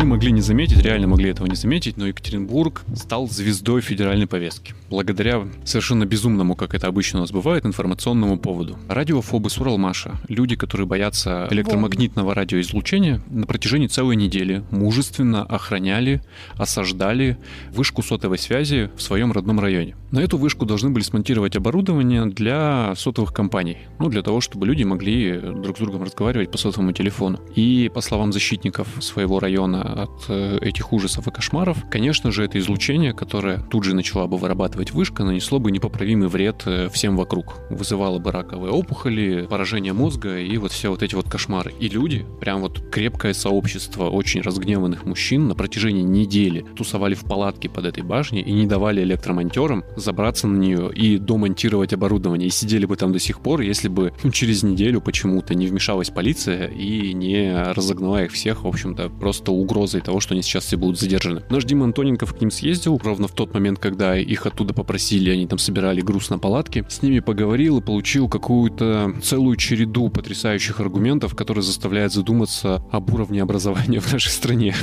Могли 0.05 0.31
не 0.31 0.41
заметить, 0.41 0.81
реально 0.81 1.07
могли 1.07 1.29
этого 1.29 1.47
не 1.47 1.55
заметить, 1.55 1.97
но 1.97 2.07
Екатеринбург 2.07 2.83
стал 2.95 3.27
звездой 3.27 3.81
федеральной 3.81 4.27
повестки. 4.27 4.73
Благодаря 4.89 5.47
совершенно 5.63 6.05
безумному, 6.05 6.55
как 6.55 6.73
это 6.73 6.87
обычно 6.87 7.19
у 7.19 7.21
нас 7.23 7.31
бывает, 7.31 7.65
информационному 7.65 8.37
поводу. 8.37 8.77
Радиофобы 8.87 9.49
с 9.49 9.57
Уралмаша, 9.57 10.15
люди, 10.27 10.55
которые 10.55 10.87
боятся 10.87 11.47
электромагнитного 11.51 12.33
радиоизлучения, 12.33 13.21
на 13.29 13.45
протяжении 13.45 13.87
целой 13.87 14.15
недели 14.15 14.63
мужественно 14.71 15.43
охраняли, 15.43 16.21
осаждали 16.55 17.37
вышку 17.71 18.03
сотовой 18.03 18.37
связи 18.37 18.89
в 18.95 19.01
своем 19.01 19.31
родном 19.31 19.59
районе. 19.59 19.95
На 20.15 20.19
эту 20.19 20.37
вышку 20.37 20.65
должны 20.65 20.91
были 20.91 21.03
смонтировать 21.03 21.57
оборудование 21.57 22.25
для 22.25 22.93
сотовых 22.95 23.33
компаний. 23.33 23.79
Ну, 23.99 24.07
для 24.07 24.21
того, 24.21 24.39
чтобы 24.39 24.65
люди 24.65 24.81
могли 24.85 25.37
друг 25.37 25.75
с 25.75 25.79
другом 25.81 26.03
разговаривать 26.03 26.51
по 26.51 26.57
сотовому 26.57 26.93
телефону. 26.93 27.41
И, 27.53 27.91
по 27.93 27.99
словам 27.99 28.31
защитников 28.31 28.87
своего 29.01 29.41
района 29.41 30.03
от 30.03 30.29
э, 30.29 30.59
этих 30.61 30.93
ужасов 30.93 31.27
и 31.27 31.31
кошмаров, 31.31 31.79
конечно 31.91 32.31
же, 32.31 32.45
это 32.45 32.57
излучение, 32.59 33.11
которое 33.11 33.59
тут 33.59 33.83
же 33.83 33.93
начала 33.93 34.25
бы 34.25 34.37
вырабатывать 34.37 34.91
вышка, 34.91 35.25
нанесло 35.25 35.59
бы 35.59 35.69
непоправимый 35.69 36.29
вред 36.29 36.63
э, 36.65 36.87
всем 36.87 37.17
вокруг. 37.17 37.57
Вызывало 37.69 38.17
бы 38.17 38.31
раковые 38.31 38.71
опухоли, 38.71 39.45
поражение 39.49 39.91
мозга 39.91 40.39
и 40.39 40.55
вот 40.57 40.71
все 40.71 40.91
вот 40.91 41.03
эти 41.03 41.15
вот 41.15 41.29
кошмары. 41.29 41.73
И 41.81 41.89
люди, 41.89 42.25
прям 42.39 42.61
вот 42.61 42.79
крепкое 42.89 43.33
сообщество 43.33 44.09
очень 44.09 44.39
разгневанных 44.39 45.03
мужчин 45.03 45.49
на 45.49 45.55
протяжении 45.55 46.03
недели 46.03 46.65
тусовали 46.77 47.15
в 47.15 47.25
палатке 47.25 47.67
под 47.67 47.83
этой 47.83 48.03
башней 48.03 48.43
и 48.43 48.53
не 48.53 48.65
давали 48.65 49.03
электромонтерам 49.03 49.83
забраться 50.05 50.47
на 50.47 50.57
нее 50.57 50.91
и 50.93 51.17
домонтировать 51.17 51.93
оборудование. 51.93 52.47
И 52.47 52.51
сидели 52.51 52.85
бы 52.85 52.95
там 52.95 53.11
до 53.11 53.19
сих 53.19 53.41
пор, 53.41 53.61
если 53.61 53.87
бы 53.87 54.13
ну, 54.23 54.31
через 54.31 54.63
неделю 54.63 55.01
почему-то 55.01 55.55
не 55.55 55.67
вмешалась 55.67 56.09
полиция 56.09 56.67
и 56.67 57.13
не 57.13 57.73
разогнала 57.73 58.23
их 58.23 58.31
всех, 58.31 58.63
в 58.63 58.67
общем-то, 58.67 59.09
просто 59.09 59.51
угрозой 59.51 60.01
того, 60.01 60.19
что 60.19 60.33
они 60.33 60.43
сейчас 60.43 60.65
все 60.65 60.77
будут 60.77 60.99
задержаны. 60.99 61.43
Наш 61.49 61.65
Дима 61.65 61.85
Антоненков 61.85 62.33
к 62.33 62.39
ним 62.39 62.51
съездил 62.51 62.99
ровно 63.03 63.27
в 63.27 63.33
тот 63.33 63.53
момент, 63.53 63.79
когда 63.79 64.17
их 64.17 64.45
оттуда 64.45 64.73
попросили, 64.73 65.31
они 65.31 65.47
там 65.47 65.57
собирали 65.59 66.01
груз 66.01 66.29
на 66.29 66.39
палатке, 66.39 66.85
с 66.87 67.01
ними 67.01 67.19
поговорил 67.19 67.79
и 67.79 67.81
получил 67.81 68.29
какую-то 68.29 69.13
целую 69.21 69.55
череду 69.57 70.09
потрясающих 70.09 70.79
аргументов, 70.79 71.35
которые 71.35 71.63
заставляют 71.63 72.13
задуматься 72.13 72.83
об 72.91 73.13
уровне 73.13 73.41
образования 73.41 73.99
в 73.99 74.11
нашей 74.13 74.29
стране. 74.29 74.75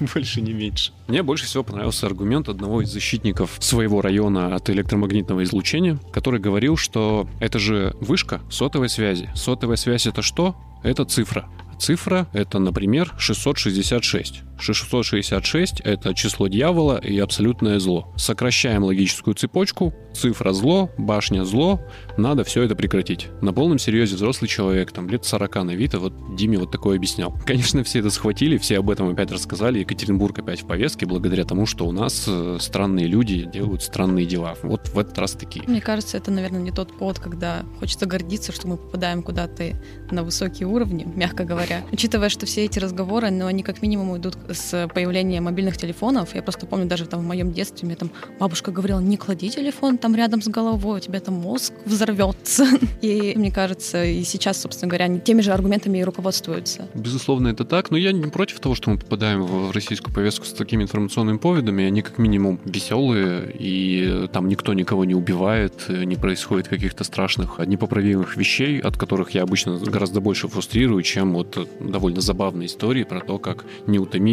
Больше, 0.14 0.40
не 0.40 0.52
меньше. 0.52 0.92
Мне 1.08 1.22
больше 1.22 1.46
всего 1.46 1.64
понравился 1.64 2.06
аргумент 2.06 2.48
одного 2.48 2.82
из 2.82 2.90
защитников 2.90 3.56
своего 3.60 4.00
района 4.00 4.54
от 4.54 4.70
электромагнитного 4.70 5.44
излучения, 5.44 5.98
который 6.12 6.40
говорил, 6.40 6.76
что 6.76 7.28
это 7.40 7.58
же 7.58 7.94
вышка 8.00 8.40
сотовой 8.50 8.88
связи. 8.88 9.30
Сотовая 9.34 9.76
связь 9.76 10.06
это 10.06 10.22
что? 10.22 10.56
Это 10.82 11.04
цифра. 11.04 11.48
Цифра— 11.78 12.28
это, 12.32 12.58
например, 12.58 13.14
666. 13.18 14.42
666— 14.58 15.80
это 15.84 16.14
число 16.14 16.48
дьявола 16.48 16.98
и 16.98 17.18
абсолютное 17.18 17.78
зло. 17.78 18.12
Сокращаем 18.16 18.84
логическую 18.84 19.34
цепочку. 19.34 19.92
Цифра 20.14 20.52
зло, 20.52 20.90
башня 20.96 21.44
зло. 21.44 21.80
Надо 22.16 22.44
все 22.44 22.62
это 22.62 22.76
прекратить. 22.76 23.28
На 23.40 23.52
полном 23.52 23.78
серьезе 23.78 24.14
взрослый 24.14 24.48
человек, 24.48 24.92
там 24.92 25.08
лет 25.08 25.24
40 25.24 25.64
на 25.64 25.74
вид, 25.74 25.94
а 25.94 25.98
вот 25.98 26.36
Диме 26.36 26.58
вот 26.58 26.70
такое 26.70 26.96
объяснял. 26.96 27.34
Конечно, 27.46 27.82
все 27.82 27.98
это 27.98 28.10
схватили, 28.10 28.56
все 28.58 28.78
об 28.78 28.90
этом 28.90 29.08
опять 29.08 29.32
рассказали. 29.32 29.80
Екатеринбург 29.80 30.38
опять 30.38 30.62
в 30.62 30.66
повестке, 30.66 31.06
благодаря 31.06 31.44
тому, 31.44 31.66
что 31.66 31.86
у 31.86 31.92
нас 31.92 32.24
э, 32.28 32.58
странные 32.60 33.06
люди 33.06 33.44
делают 33.44 33.82
странные 33.82 34.24
дела. 34.26 34.54
Вот 34.62 34.88
в 34.88 34.98
этот 34.98 35.18
раз 35.18 35.32
такие. 35.32 35.64
Мне 35.66 35.80
кажется, 35.80 36.16
это, 36.16 36.30
наверное, 36.30 36.60
не 36.60 36.70
тот 36.70 36.96
повод, 36.96 37.18
когда 37.18 37.64
хочется 37.80 38.06
гордиться, 38.06 38.52
что 38.52 38.68
мы 38.68 38.76
попадаем 38.76 39.22
куда-то 39.22 39.74
на 40.10 40.22
высокие 40.22 40.68
уровни, 40.68 41.06
мягко 41.14 41.44
говоря. 41.44 41.82
Учитывая, 41.90 42.28
что 42.28 42.46
все 42.46 42.64
эти 42.64 42.78
разговоры, 42.78 43.30
но 43.30 43.46
они 43.46 43.62
как 43.62 43.82
минимум 43.82 44.16
идут 44.16 44.36
с 44.54 44.88
появления 44.92 45.40
мобильных 45.40 45.76
телефонов. 45.76 46.34
Я 46.34 46.42
просто 46.42 46.66
помню, 46.66 46.86
даже 46.86 47.06
там 47.06 47.20
в 47.20 47.24
моем 47.24 47.52
детстве 47.52 47.86
мне 47.86 47.96
там 47.96 48.10
бабушка 48.38 48.70
говорила, 48.70 49.00
не 49.00 49.16
клади 49.16 49.50
телефон 49.50 49.98
там 49.98 50.14
рядом 50.14 50.42
с 50.42 50.48
головой, 50.48 50.98
у 50.98 51.00
тебя 51.00 51.20
там 51.20 51.34
мозг 51.34 51.72
взорвется. 51.84 52.66
И 53.00 53.34
мне 53.36 53.50
кажется, 53.50 54.04
и 54.04 54.22
сейчас, 54.24 54.60
собственно 54.60 54.88
говоря, 54.88 55.06
они 55.06 55.20
теми 55.20 55.40
же 55.40 55.52
аргументами 55.52 55.98
и 55.98 56.04
руководствуются. 56.04 56.88
Безусловно, 56.94 57.48
это 57.48 57.64
так, 57.64 57.90
но 57.90 57.96
я 57.96 58.12
не 58.12 58.26
против 58.28 58.60
того, 58.60 58.74
что 58.74 58.90
мы 58.90 58.98
попадаем 58.98 59.42
в 59.42 59.70
российскую 59.72 60.14
повестку 60.14 60.46
с 60.46 60.52
такими 60.52 60.82
информационными 60.82 61.38
поводами. 61.38 61.84
Они 61.84 62.02
как 62.02 62.18
минимум 62.18 62.60
веселые, 62.64 63.54
и 63.58 64.28
там 64.32 64.48
никто 64.48 64.74
никого 64.74 65.04
не 65.04 65.14
убивает, 65.14 65.88
не 65.88 66.16
происходит 66.16 66.68
каких-то 66.68 67.04
страшных, 67.04 67.58
непоправимых 67.58 68.36
вещей, 68.36 68.80
от 68.80 68.96
которых 68.96 69.30
я 69.30 69.42
обычно 69.42 69.78
гораздо 69.78 70.20
больше 70.20 70.48
фрустрирую, 70.48 71.02
чем 71.02 71.34
вот 71.34 71.68
довольно 71.80 72.20
забавные 72.20 72.66
истории 72.66 73.04
про 73.04 73.20
то, 73.20 73.38
как 73.38 73.64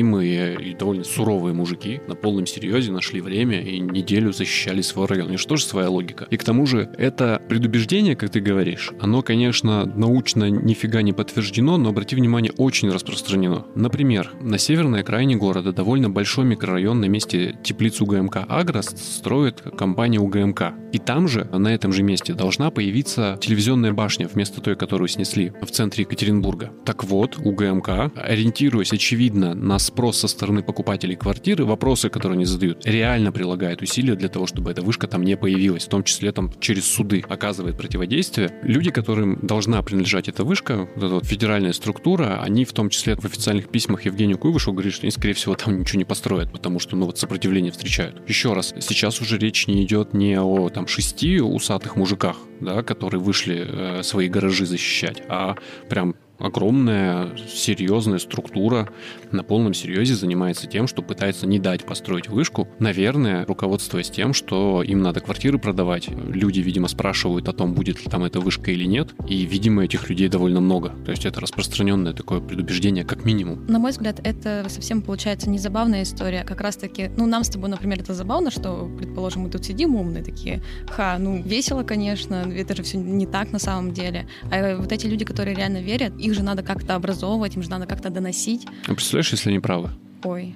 неутомимые 0.01 0.59
и 0.61 0.73
довольно 0.73 1.03
суровые 1.03 1.53
мужики 1.53 2.01
на 2.07 2.15
полном 2.15 2.45
серьезе 2.45 2.91
нашли 2.91 3.21
время 3.21 3.61
и 3.61 3.79
неделю 3.79 4.33
защищали 4.33 4.81
свой 4.81 5.07
район. 5.07 5.33
И 5.33 5.37
что 5.37 5.55
же 5.55 5.65
своя 5.65 5.89
логика? 5.89 6.27
И 6.29 6.37
к 6.37 6.43
тому 6.43 6.65
же 6.65 6.89
это 6.97 7.41
предубеждение, 7.47 8.15
как 8.15 8.31
ты 8.31 8.39
говоришь, 8.39 8.91
оно, 8.99 9.21
конечно, 9.21 9.85
научно 9.85 10.49
нифига 10.49 11.01
не 11.01 11.13
подтверждено, 11.13 11.77
но 11.77 11.89
обрати 11.89 12.15
внимание, 12.15 12.51
очень 12.57 12.89
распространено. 12.89 13.65
Например, 13.75 14.31
на 14.41 14.57
северной 14.57 15.01
окраине 15.01 15.35
города 15.35 15.71
довольно 15.71 16.09
большой 16.09 16.45
микрорайон 16.45 16.99
на 16.99 17.05
месте 17.05 17.57
теплиц 17.63 18.01
УГМК 18.01 18.37
«Агрос» 18.47 18.87
строит 18.97 19.61
компания 19.77 20.19
УГМК. 20.19 20.73
И 20.91 20.97
там 20.97 21.27
же, 21.27 21.45
на 21.51 21.69
этом 21.73 21.93
же 21.93 22.03
месте, 22.03 22.33
должна 22.33 22.69
появиться 22.69 23.37
телевизионная 23.41 23.93
башня 23.93 24.27
вместо 24.27 24.61
той, 24.61 24.75
которую 24.75 25.07
снесли 25.07 25.53
в 25.61 25.71
центре 25.71 26.03
Екатеринбурга. 26.03 26.71
Так 26.85 27.03
вот, 27.03 27.37
УГМК, 27.37 28.11
ориентируясь, 28.15 28.93
очевидно, 28.93 29.53
на 29.53 29.79
спрос 29.91 30.19
со 30.19 30.29
стороны 30.29 30.63
покупателей 30.63 31.17
квартиры, 31.17 31.65
вопросы, 31.65 32.09
которые 32.09 32.37
они 32.37 32.45
задают, 32.45 32.85
реально 32.85 33.33
прилагает 33.33 33.81
усилия 33.81 34.15
для 34.15 34.29
того, 34.29 34.47
чтобы 34.47 34.71
эта 34.71 34.81
вышка 34.81 35.05
там 35.05 35.23
не 35.23 35.35
появилась, 35.35 35.85
в 35.85 35.89
том 35.89 36.03
числе 36.03 36.31
там 36.31 36.49
через 36.61 36.85
суды 36.85 37.25
оказывает 37.27 37.77
противодействие. 37.77 38.51
Люди, 38.63 38.89
которым 38.89 39.37
должна 39.41 39.81
принадлежать 39.81 40.29
эта 40.29 40.45
вышка, 40.45 40.87
вот 40.95 41.03
эта 41.03 41.13
вот 41.15 41.25
федеральная 41.25 41.73
структура, 41.73 42.41
они 42.41 42.63
в 42.63 42.71
том 42.71 42.89
числе 42.89 43.17
в 43.17 43.25
официальных 43.25 43.67
письмах 43.67 44.05
Евгению 44.05 44.37
Куйвышу 44.37 44.71
говорят, 44.71 44.93
что 44.93 45.03
они, 45.03 45.11
скорее 45.11 45.33
всего, 45.33 45.55
там 45.55 45.81
ничего 45.81 45.97
не 45.99 46.05
построят, 46.05 46.53
потому 46.53 46.79
что, 46.79 46.95
ну, 46.95 47.05
вот 47.05 47.17
сопротивление 47.17 47.73
встречают. 47.73 48.21
Еще 48.29 48.53
раз, 48.53 48.73
сейчас 48.79 49.19
уже 49.19 49.37
речь 49.37 49.67
не 49.67 49.83
идет 49.83 50.13
не 50.13 50.39
о 50.39 50.69
там 50.69 50.87
шести 50.87 51.41
усатых 51.41 51.97
мужиках, 51.97 52.37
да, 52.61 52.81
которые 52.81 53.19
вышли 53.19 53.65
э, 53.67 54.03
свои 54.03 54.29
гаражи 54.29 54.65
защищать, 54.65 55.21
а 55.27 55.55
прям 55.89 56.15
огромная, 56.41 57.29
серьезная 57.47 58.19
структура 58.19 58.89
на 59.33 59.43
полном 59.43 59.73
серьезе 59.73 60.15
занимается 60.15 60.67
тем, 60.67 60.87
что 60.87 61.01
пытается 61.01 61.47
не 61.47 61.59
дать 61.59 61.85
построить 61.85 62.29
вышку. 62.29 62.67
Наверное, 62.79 63.45
руководствуясь 63.45 64.09
тем, 64.09 64.33
что 64.33 64.83
им 64.83 65.01
надо 65.01 65.19
квартиры 65.19 65.57
продавать. 65.57 66.09
Люди, 66.09 66.59
видимо, 66.59 66.87
спрашивают 66.87 67.47
о 67.47 67.53
том, 67.53 67.73
будет 67.73 68.03
ли 68.03 68.09
там 68.09 68.23
эта 68.23 68.39
вышка 68.39 68.71
или 68.71 68.85
нет. 68.85 69.13
И, 69.27 69.45
видимо, 69.45 69.83
этих 69.83 70.09
людей 70.09 70.27
довольно 70.27 70.61
много. 70.61 70.89
То 71.05 71.11
есть 71.11 71.25
это 71.25 71.39
распространенное 71.39 72.13
такое 72.13 72.39
предубеждение, 72.39 73.03
как 73.03 73.25
минимум. 73.25 73.65
На 73.67 73.79
мой 73.79 73.91
взгляд, 73.91 74.19
это 74.23 74.65
совсем 74.69 75.01
получается 75.01 75.49
не 75.49 75.59
забавная 75.59 76.03
история. 76.03 76.43
Как 76.43 76.61
раз-таки, 76.61 77.11
ну, 77.17 77.25
нам 77.25 77.43
с 77.43 77.49
тобой, 77.49 77.69
например, 77.69 77.99
это 77.99 78.13
забавно, 78.13 78.51
что, 78.51 78.89
предположим, 78.97 79.43
мы 79.43 79.49
тут 79.49 79.65
сидим 79.65 79.95
умные 79.95 80.23
такие. 80.23 80.61
Ха, 80.89 81.17
ну, 81.19 81.41
весело, 81.41 81.83
конечно, 81.83 82.47
это 82.55 82.75
же 82.75 82.83
все 82.83 82.97
не 82.97 83.25
так 83.25 83.51
на 83.51 83.59
самом 83.59 83.93
деле. 83.93 84.27
А 84.51 84.77
вот 84.77 84.91
эти 84.91 85.07
люди, 85.07 85.25
которые 85.25 85.55
реально 85.55 85.81
верят, 85.81 86.17
их 86.17 86.33
же 86.33 86.43
надо 86.43 86.63
как-то 86.63 86.95
образовывать, 86.95 87.55
им 87.55 87.63
же 87.63 87.69
надо 87.69 87.85
как-то 87.85 88.09
доносить. 88.09 88.65
А 88.87 88.95
если 89.29 89.49
они 89.49 89.59
правы? 89.59 89.89
Ой, 90.23 90.55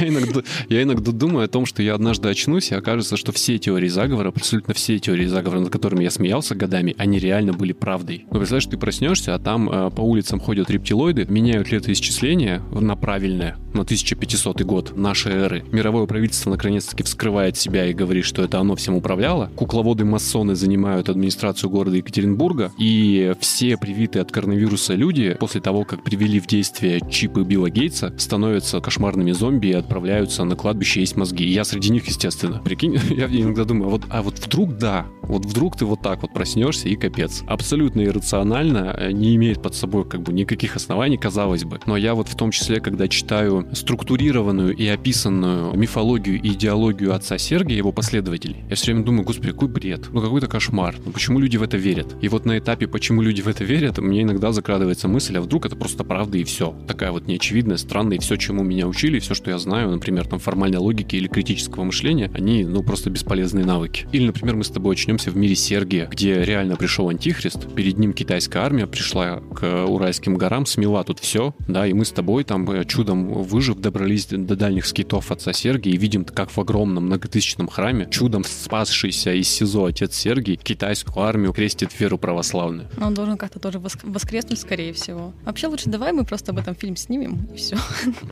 я, 0.00 0.08
иногда, 0.08 0.42
я 0.68 0.82
иногда 0.82 1.12
думаю 1.12 1.44
о 1.44 1.48
том, 1.48 1.66
что 1.66 1.82
я 1.82 1.94
однажды 1.94 2.28
очнусь, 2.28 2.70
и 2.70 2.74
окажется, 2.74 3.16
что 3.16 3.32
все 3.32 3.58
теории 3.58 3.88
заговора, 3.88 4.28
абсолютно 4.28 4.74
все 4.74 4.98
теории 4.98 5.26
заговора, 5.26 5.60
над 5.60 5.70
которыми 5.70 6.04
я 6.04 6.10
смеялся 6.10 6.54
годами, 6.54 6.94
они 6.98 7.18
реально 7.18 7.52
были 7.52 7.72
правдой. 7.72 8.26
Ну, 8.30 8.38
представляешь, 8.38 8.66
ты 8.66 8.76
проснешься, 8.76 9.34
а 9.34 9.38
там 9.38 9.70
э, 9.70 9.90
по 9.90 10.00
улицам 10.00 10.40
ходят 10.40 10.70
рептилоиды, 10.70 11.26
меняют 11.28 11.70
летоисчисление 11.70 12.62
на 12.72 12.96
правильное, 12.96 13.56
на 13.74 13.82
1500 13.82 14.62
год 14.62 14.96
нашей 14.96 15.32
эры. 15.32 15.64
Мировое 15.72 16.06
правительство 16.06 16.50
наконец-таки 16.50 17.02
вскрывает 17.02 17.56
себя 17.56 17.86
и 17.86 17.92
говорит, 17.92 18.24
что 18.24 18.42
это 18.42 18.58
оно 18.58 18.76
всем 18.76 18.94
управляло. 18.94 19.50
Кукловоды-масоны 19.56 20.54
занимают 20.54 21.08
администрацию 21.08 21.70
города 21.70 21.96
Екатеринбурга, 21.96 22.72
и 22.78 23.32
все 23.40 23.76
привитые 23.76 24.22
от 24.22 24.32
коронавируса 24.32 24.94
люди 24.94 25.36
после 25.38 25.60
того, 25.60 25.84
как 25.84 26.02
привели 26.02 26.40
в 26.40 26.46
действие 26.46 27.00
чипы 27.10 27.42
Билла 27.42 27.70
Гейтса, 27.70 28.12
становятся 28.18 28.65
становятся 28.66 28.80
кошмарными 28.80 29.32
зомби 29.32 29.68
и 29.68 29.72
отправляются 29.72 30.44
на 30.44 30.56
кладбище 30.56 31.00
есть 31.00 31.16
мозги. 31.16 31.44
И 31.44 31.52
я 31.52 31.64
среди 31.64 31.90
них, 31.90 32.06
естественно. 32.06 32.60
Прикинь, 32.64 32.98
я 33.10 33.26
иногда 33.26 33.64
думаю, 33.64 33.88
а 33.88 33.90
вот, 33.90 34.02
а 34.10 34.22
вот 34.22 34.38
вдруг 34.38 34.76
да, 34.76 35.06
вот 35.22 35.44
вдруг 35.44 35.76
ты 35.76 35.84
вот 35.84 36.02
так 36.02 36.22
вот 36.22 36.32
проснешься 36.32 36.88
и 36.88 36.96
капец. 36.96 37.42
Абсолютно 37.46 38.02
иррационально, 38.04 38.94
э, 38.98 39.12
не 39.12 39.36
имеет 39.36 39.62
под 39.62 39.74
собой 39.74 40.04
как 40.04 40.22
бы 40.22 40.32
никаких 40.32 40.76
оснований, 40.76 41.16
казалось 41.16 41.64
бы. 41.64 41.80
Но 41.86 41.96
я 41.96 42.14
вот 42.14 42.28
в 42.28 42.36
том 42.36 42.50
числе, 42.50 42.80
когда 42.80 43.08
читаю 43.08 43.66
структурированную 43.72 44.74
и 44.74 44.86
описанную 44.86 45.76
мифологию 45.76 46.40
и 46.40 46.52
идеологию 46.52 47.14
отца 47.14 47.38
Сергия, 47.38 47.76
его 47.76 47.92
последователей, 47.92 48.64
я 48.68 48.76
все 48.76 48.92
время 48.92 49.04
думаю, 49.04 49.24
господи, 49.24 49.52
какой 49.52 49.68
бред, 49.68 50.08
ну 50.12 50.20
какой-то 50.20 50.48
кошмар, 50.48 50.96
ну 51.04 51.12
почему 51.12 51.38
люди 51.38 51.56
в 51.56 51.62
это 51.62 51.76
верят? 51.76 52.16
И 52.20 52.28
вот 52.28 52.44
на 52.44 52.58
этапе, 52.58 52.86
почему 52.86 53.22
люди 53.22 53.42
в 53.42 53.48
это 53.48 53.64
верят, 53.64 53.98
мне 53.98 54.22
иногда 54.22 54.52
закрадывается 54.52 55.08
мысль, 55.08 55.36
а 55.38 55.40
вдруг 55.40 55.66
это 55.66 55.76
просто 55.76 56.04
правда 56.04 56.38
и 56.38 56.44
все. 56.44 56.74
Такая 56.86 57.12
вот 57.12 57.26
неочевидная, 57.26 57.76
странная 57.76 58.16
и 58.16 58.20
все, 58.20 58.36
чему 58.56 58.64
меня 58.64 58.86
учили, 58.86 59.18
все, 59.18 59.34
что 59.34 59.50
я 59.50 59.58
знаю, 59.58 59.90
например, 59.90 60.26
там 60.26 60.38
формальной 60.38 60.78
логики 60.78 61.16
или 61.16 61.28
критического 61.28 61.84
мышления, 61.84 62.30
они, 62.34 62.64
ну, 62.64 62.82
просто 62.82 63.10
бесполезные 63.10 63.66
навыки. 63.66 64.06
Или, 64.12 64.26
например, 64.26 64.56
мы 64.56 64.64
с 64.64 64.70
тобой 64.70 64.94
очнемся 64.94 65.30
в 65.30 65.36
мире 65.36 65.54
Сергия, 65.54 66.06
где 66.06 66.42
реально 66.42 66.76
пришел 66.76 67.10
антихрист, 67.10 67.74
перед 67.74 67.98
ним 67.98 68.14
китайская 68.14 68.60
армия 68.60 68.86
пришла 68.86 69.40
к 69.54 69.84
Уральским 69.86 70.36
горам, 70.36 70.64
смела 70.64 71.04
тут 71.04 71.18
все, 71.18 71.54
да, 71.68 71.86
и 71.86 71.92
мы 71.92 72.06
с 72.06 72.12
тобой 72.12 72.44
там 72.44 72.70
э, 72.70 72.84
чудом 72.86 73.42
выжив 73.42 73.78
добрались 73.78 74.26
до 74.26 74.56
дальних 74.56 74.86
скитов 74.86 75.30
отца 75.30 75.52
Сергия 75.52 75.92
и 75.92 75.98
видим, 75.98 76.24
как 76.24 76.50
в 76.50 76.58
огромном 76.58 77.06
многотысячном 77.06 77.68
храме 77.68 78.08
чудом 78.10 78.42
спасшийся 78.44 79.34
из 79.34 79.48
СИЗО 79.48 79.84
отец 79.84 80.14
Сергий 80.14 80.56
китайскую 80.56 81.22
армию 81.22 81.52
крестит 81.52 81.98
веру 82.00 82.16
православную. 82.16 82.88
Он 83.00 83.12
должен 83.12 83.36
как-то 83.36 83.60
тоже 83.60 83.78
воскреснуть, 83.78 84.58
скорее 84.58 84.94
всего. 84.94 85.34
Вообще 85.44 85.66
лучше 85.66 85.90
давай 85.90 86.12
мы 86.12 86.24
просто 86.24 86.52
об 86.52 86.58
этом 86.58 86.74
фильм 86.74 86.96
снимем, 86.96 87.48
и 87.52 87.56
все. 87.56 87.76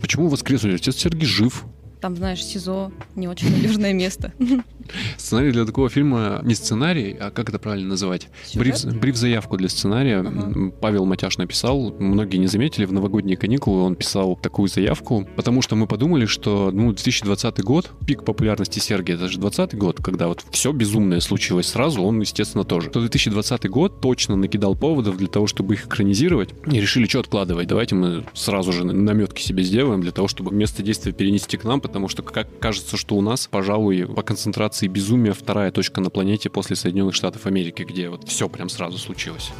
Почему 0.00 0.13
воскреснуть? 0.22 0.74
Отец 0.74 0.96
Сергий 0.96 1.26
жив. 1.26 1.64
Там, 2.00 2.16
знаешь, 2.16 2.44
СИЗО 2.44 2.92
не 3.14 3.28
очень 3.28 3.50
надежное 3.50 3.92
место. 3.92 4.32
Сценарий 5.16 5.52
для 5.52 5.64
такого 5.64 5.88
фильма 5.88 6.40
не 6.44 6.54
сценарий, 6.54 7.16
а 7.18 7.30
как 7.30 7.48
это 7.48 7.58
правильно 7.58 7.90
называть? 7.90 8.28
Бриф, 8.54 8.84
бриф 8.84 9.16
заявку 9.16 9.56
для 9.56 9.68
сценария. 9.68 10.18
Ага. 10.20 10.72
Павел 10.80 11.04
Матяш 11.04 11.38
написал, 11.38 11.94
многие 11.98 12.36
не 12.38 12.46
заметили, 12.46 12.84
в 12.84 12.92
новогодние 12.92 13.36
каникулы 13.36 13.82
он 13.82 13.96
писал 13.96 14.36
такую 14.36 14.68
заявку, 14.68 15.26
потому 15.36 15.62
что 15.62 15.76
мы 15.76 15.86
подумали, 15.86 16.26
что 16.26 16.70
ну, 16.72 16.92
2020 16.92 17.62
год, 17.62 17.90
пик 18.06 18.24
популярности 18.24 18.78
Сергия, 18.78 19.16
это 19.16 19.28
же 19.28 19.38
20 19.38 19.76
год, 19.76 20.02
когда 20.02 20.28
вот 20.28 20.44
все 20.50 20.72
безумное 20.72 21.20
случилось 21.20 21.68
сразу, 21.68 22.02
он, 22.02 22.20
естественно, 22.20 22.64
тоже. 22.64 22.90
То 22.90 23.00
2020 23.00 23.68
год 23.68 24.00
точно 24.00 24.36
накидал 24.36 24.74
поводов 24.74 25.16
для 25.16 25.28
того, 25.28 25.46
чтобы 25.46 25.74
их 25.74 25.86
экранизировать, 25.86 26.50
и 26.70 26.80
решили, 26.80 27.06
что 27.06 27.20
откладывать, 27.20 27.68
давайте 27.68 27.94
мы 27.94 28.24
сразу 28.34 28.72
же 28.72 28.84
наметки 28.84 29.42
себе 29.42 29.62
сделаем 29.62 30.00
для 30.00 30.12
того, 30.12 30.28
чтобы 30.28 30.52
место 30.52 30.82
действия 30.82 31.12
перенести 31.12 31.56
к 31.56 31.64
нам, 31.64 31.80
потому 31.80 32.08
что 32.08 32.22
как 32.22 32.48
кажется, 32.58 32.96
что 32.96 33.16
у 33.16 33.20
нас, 33.20 33.48
пожалуй, 33.50 34.06
по 34.06 34.22
концентрации 34.22 34.73
операции 34.74 34.88
«Безумие» 34.88 35.32
вторая 35.34 35.70
точка 35.70 36.00
на 36.00 36.10
планете 36.10 36.50
после 36.50 36.74
Соединенных 36.74 37.14
Штатов 37.14 37.46
Америки, 37.46 37.84
где 37.84 38.08
вот 38.08 38.28
все 38.28 38.48
прям 38.48 38.68
сразу 38.68 38.98
случилось. 38.98 39.52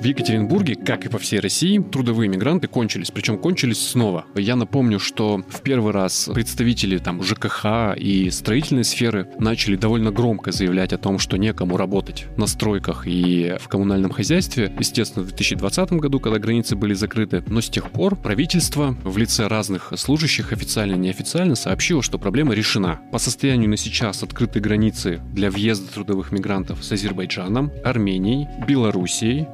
В 0.00 0.04
Екатеринбурге, 0.04 0.76
как 0.76 1.06
и 1.06 1.08
по 1.08 1.18
всей 1.18 1.40
России, 1.40 1.78
трудовые 1.80 2.28
мигранты 2.28 2.68
кончились, 2.68 3.10
причем 3.10 3.36
кончились 3.36 3.84
снова. 3.84 4.26
Я 4.36 4.54
напомню, 4.54 5.00
что 5.00 5.42
в 5.48 5.60
первый 5.62 5.92
раз 5.92 6.30
представители 6.32 6.98
там 6.98 7.20
ЖКХ 7.20 7.96
и 7.96 8.30
строительной 8.30 8.84
сферы 8.84 9.26
начали 9.40 9.74
довольно 9.74 10.12
громко 10.12 10.52
заявлять 10.52 10.92
о 10.92 10.98
том, 10.98 11.18
что 11.18 11.36
некому 11.36 11.76
работать 11.76 12.26
на 12.36 12.46
стройках 12.46 13.08
и 13.08 13.56
в 13.60 13.66
коммунальном 13.66 14.12
хозяйстве, 14.12 14.72
естественно, 14.78 15.24
в 15.24 15.28
2020 15.30 15.92
году, 15.94 16.20
когда 16.20 16.38
границы 16.38 16.76
были 16.76 16.94
закрыты, 16.94 17.42
но 17.48 17.60
с 17.60 17.68
тех 17.68 17.90
пор 17.90 18.14
правительство 18.14 18.96
в 19.02 19.18
лице 19.18 19.48
разных 19.48 19.92
служащих 19.96 20.52
официально 20.52 20.94
и 20.94 20.98
неофициально 20.98 21.56
сообщило, 21.56 22.04
что 22.04 22.18
проблема 22.18 22.54
решена. 22.54 23.00
По 23.10 23.18
состоянию 23.18 23.68
на 23.68 23.76
сейчас 23.76 24.22
открыты 24.22 24.60
границы 24.60 25.20
для 25.32 25.50
въезда 25.50 25.92
трудовых 25.92 26.30
мигрантов 26.30 26.84
с 26.84 26.92
Азербайджаном, 26.92 27.72
Арменией, 27.82 28.46
Белоруссией, 28.64 29.48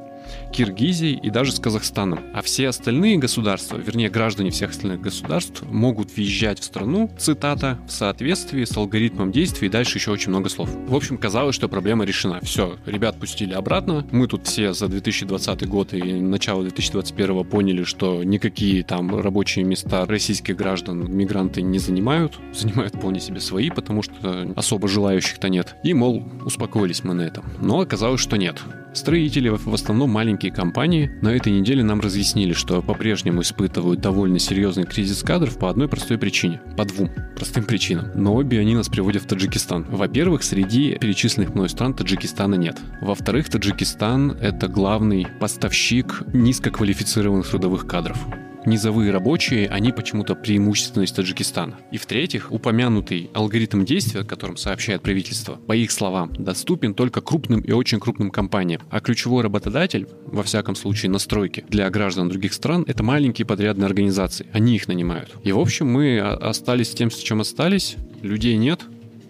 Киргизией 0.51 1.19
и 1.21 1.29
даже 1.29 1.51
с 1.51 1.59
Казахстаном. 1.59 2.19
А 2.33 2.41
все 2.41 2.69
остальные 2.69 3.17
государства, 3.17 3.77
вернее 3.77 4.09
граждане 4.09 4.51
всех 4.51 4.71
остальных 4.71 5.01
государств, 5.01 5.63
могут 5.63 6.15
въезжать 6.15 6.59
в 6.59 6.63
страну, 6.63 7.09
цитата, 7.17 7.77
в 7.87 7.91
соответствии 7.91 8.63
с 8.63 8.75
алгоритмом 8.75 9.31
действий 9.31 9.67
и 9.67 9.71
дальше 9.71 9.97
еще 9.97 10.11
очень 10.11 10.29
много 10.29 10.49
слов. 10.49 10.69
В 10.87 10.95
общем, 10.95 11.17
казалось, 11.17 11.55
что 11.55 11.67
проблема 11.67 12.05
решена. 12.05 12.39
Все, 12.41 12.77
ребят 12.85 13.19
пустили 13.19 13.53
обратно. 13.53 14.05
Мы 14.11 14.27
тут 14.27 14.47
все 14.47 14.73
за 14.73 14.87
2020 14.87 15.67
год 15.67 15.93
и 15.93 16.01
начало 16.01 16.63
2021 16.63 17.45
поняли, 17.45 17.83
что 17.83 18.23
никакие 18.23 18.83
там 18.83 19.19
рабочие 19.19 19.65
места 19.65 20.05
российских 20.05 20.55
граждан 20.55 21.11
мигранты 21.11 21.61
не 21.61 21.79
занимают. 21.79 22.39
Занимают 22.53 22.95
вполне 22.95 23.19
себе 23.19 23.39
свои, 23.39 23.69
потому 23.69 24.01
что 24.03 24.53
особо 24.55 24.87
желающих-то 24.87 25.49
нет. 25.49 25.75
И, 25.83 25.93
мол, 25.93 26.23
успокоились 26.43 27.03
мы 27.03 27.13
на 27.13 27.21
этом. 27.21 27.45
Но 27.59 27.79
оказалось, 27.79 28.21
что 28.21 28.37
нет. 28.37 28.61
Строители, 28.95 29.49
в 29.49 29.73
основном 29.73 30.09
маленькие 30.09 30.53
компании, 30.53 31.11
на 31.21 31.27
этой 31.35 31.51
неделе 31.51 31.83
нам 31.83 31.99
разъяснили, 31.99 32.53
что 32.53 32.81
по-прежнему 32.81 33.41
испытывают 33.41 33.99
довольно 33.99 34.39
серьезный 34.39 34.85
кризис 34.85 35.21
кадров 35.21 35.59
по 35.59 35.69
одной 35.69 35.89
простой 35.89 36.17
причине. 36.17 36.61
По 36.77 36.85
двум 36.85 37.11
простым 37.35 37.65
причинам. 37.65 38.11
Но 38.15 38.33
обе 38.33 38.57
они 38.57 38.73
нас 38.73 38.87
приводят 38.87 39.23
в 39.23 39.27
Таджикистан. 39.27 39.85
Во-первых, 39.89 40.43
среди 40.43 40.95
перечисленных 40.95 41.53
мной 41.53 41.67
стран 41.67 41.93
Таджикистана 41.93 42.55
нет. 42.55 42.77
Во-вторых, 43.01 43.49
Таджикистан— 43.49 44.31
это 44.41 44.69
главный 44.69 45.27
поставщик 45.41 46.23
низкоквалифицированных 46.33 47.49
трудовых 47.49 47.85
кадров 47.85 48.17
низовые 48.65 49.11
рабочие, 49.11 49.67
они 49.67 49.91
почему-то 49.91 50.35
преимущественно 50.35 51.03
из 51.03 51.11
Таджикистана. 51.11 51.77
И 51.91 51.97
в-третьих, 51.97 52.51
упомянутый 52.51 53.29
алгоритм 53.33 53.85
действия, 53.85 54.21
о 54.21 54.25
котором 54.25 54.57
сообщает 54.57 55.01
правительство, 55.01 55.55
по 55.55 55.75
их 55.75 55.91
словам, 55.91 56.33
доступен 56.37 56.93
только 56.93 57.21
крупным 57.21 57.61
и 57.61 57.71
очень 57.71 57.99
крупным 57.99 58.31
компаниям. 58.31 58.81
А 58.89 58.99
ключевой 58.99 59.43
работодатель, 59.43 60.07
во 60.25 60.43
всяком 60.43 60.75
случае 60.75 61.11
на 61.11 61.19
стройке, 61.19 61.63
для 61.69 61.89
граждан 61.89 62.29
других 62.29 62.53
стран, 62.53 62.83
это 62.87 63.03
маленькие 63.03 63.45
подрядные 63.45 63.85
организации. 63.85 64.47
Они 64.53 64.75
их 64.75 64.87
нанимают. 64.87 65.35
И 65.43 65.51
в 65.51 65.59
общем 65.59 65.87
мы 65.87 66.19
остались 66.19 66.91
тем, 66.91 67.11
с 67.11 67.17
чем 67.17 67.41
остались. 67.41 67.95
Людей 68.21 68.57
нет, 68.57 68.81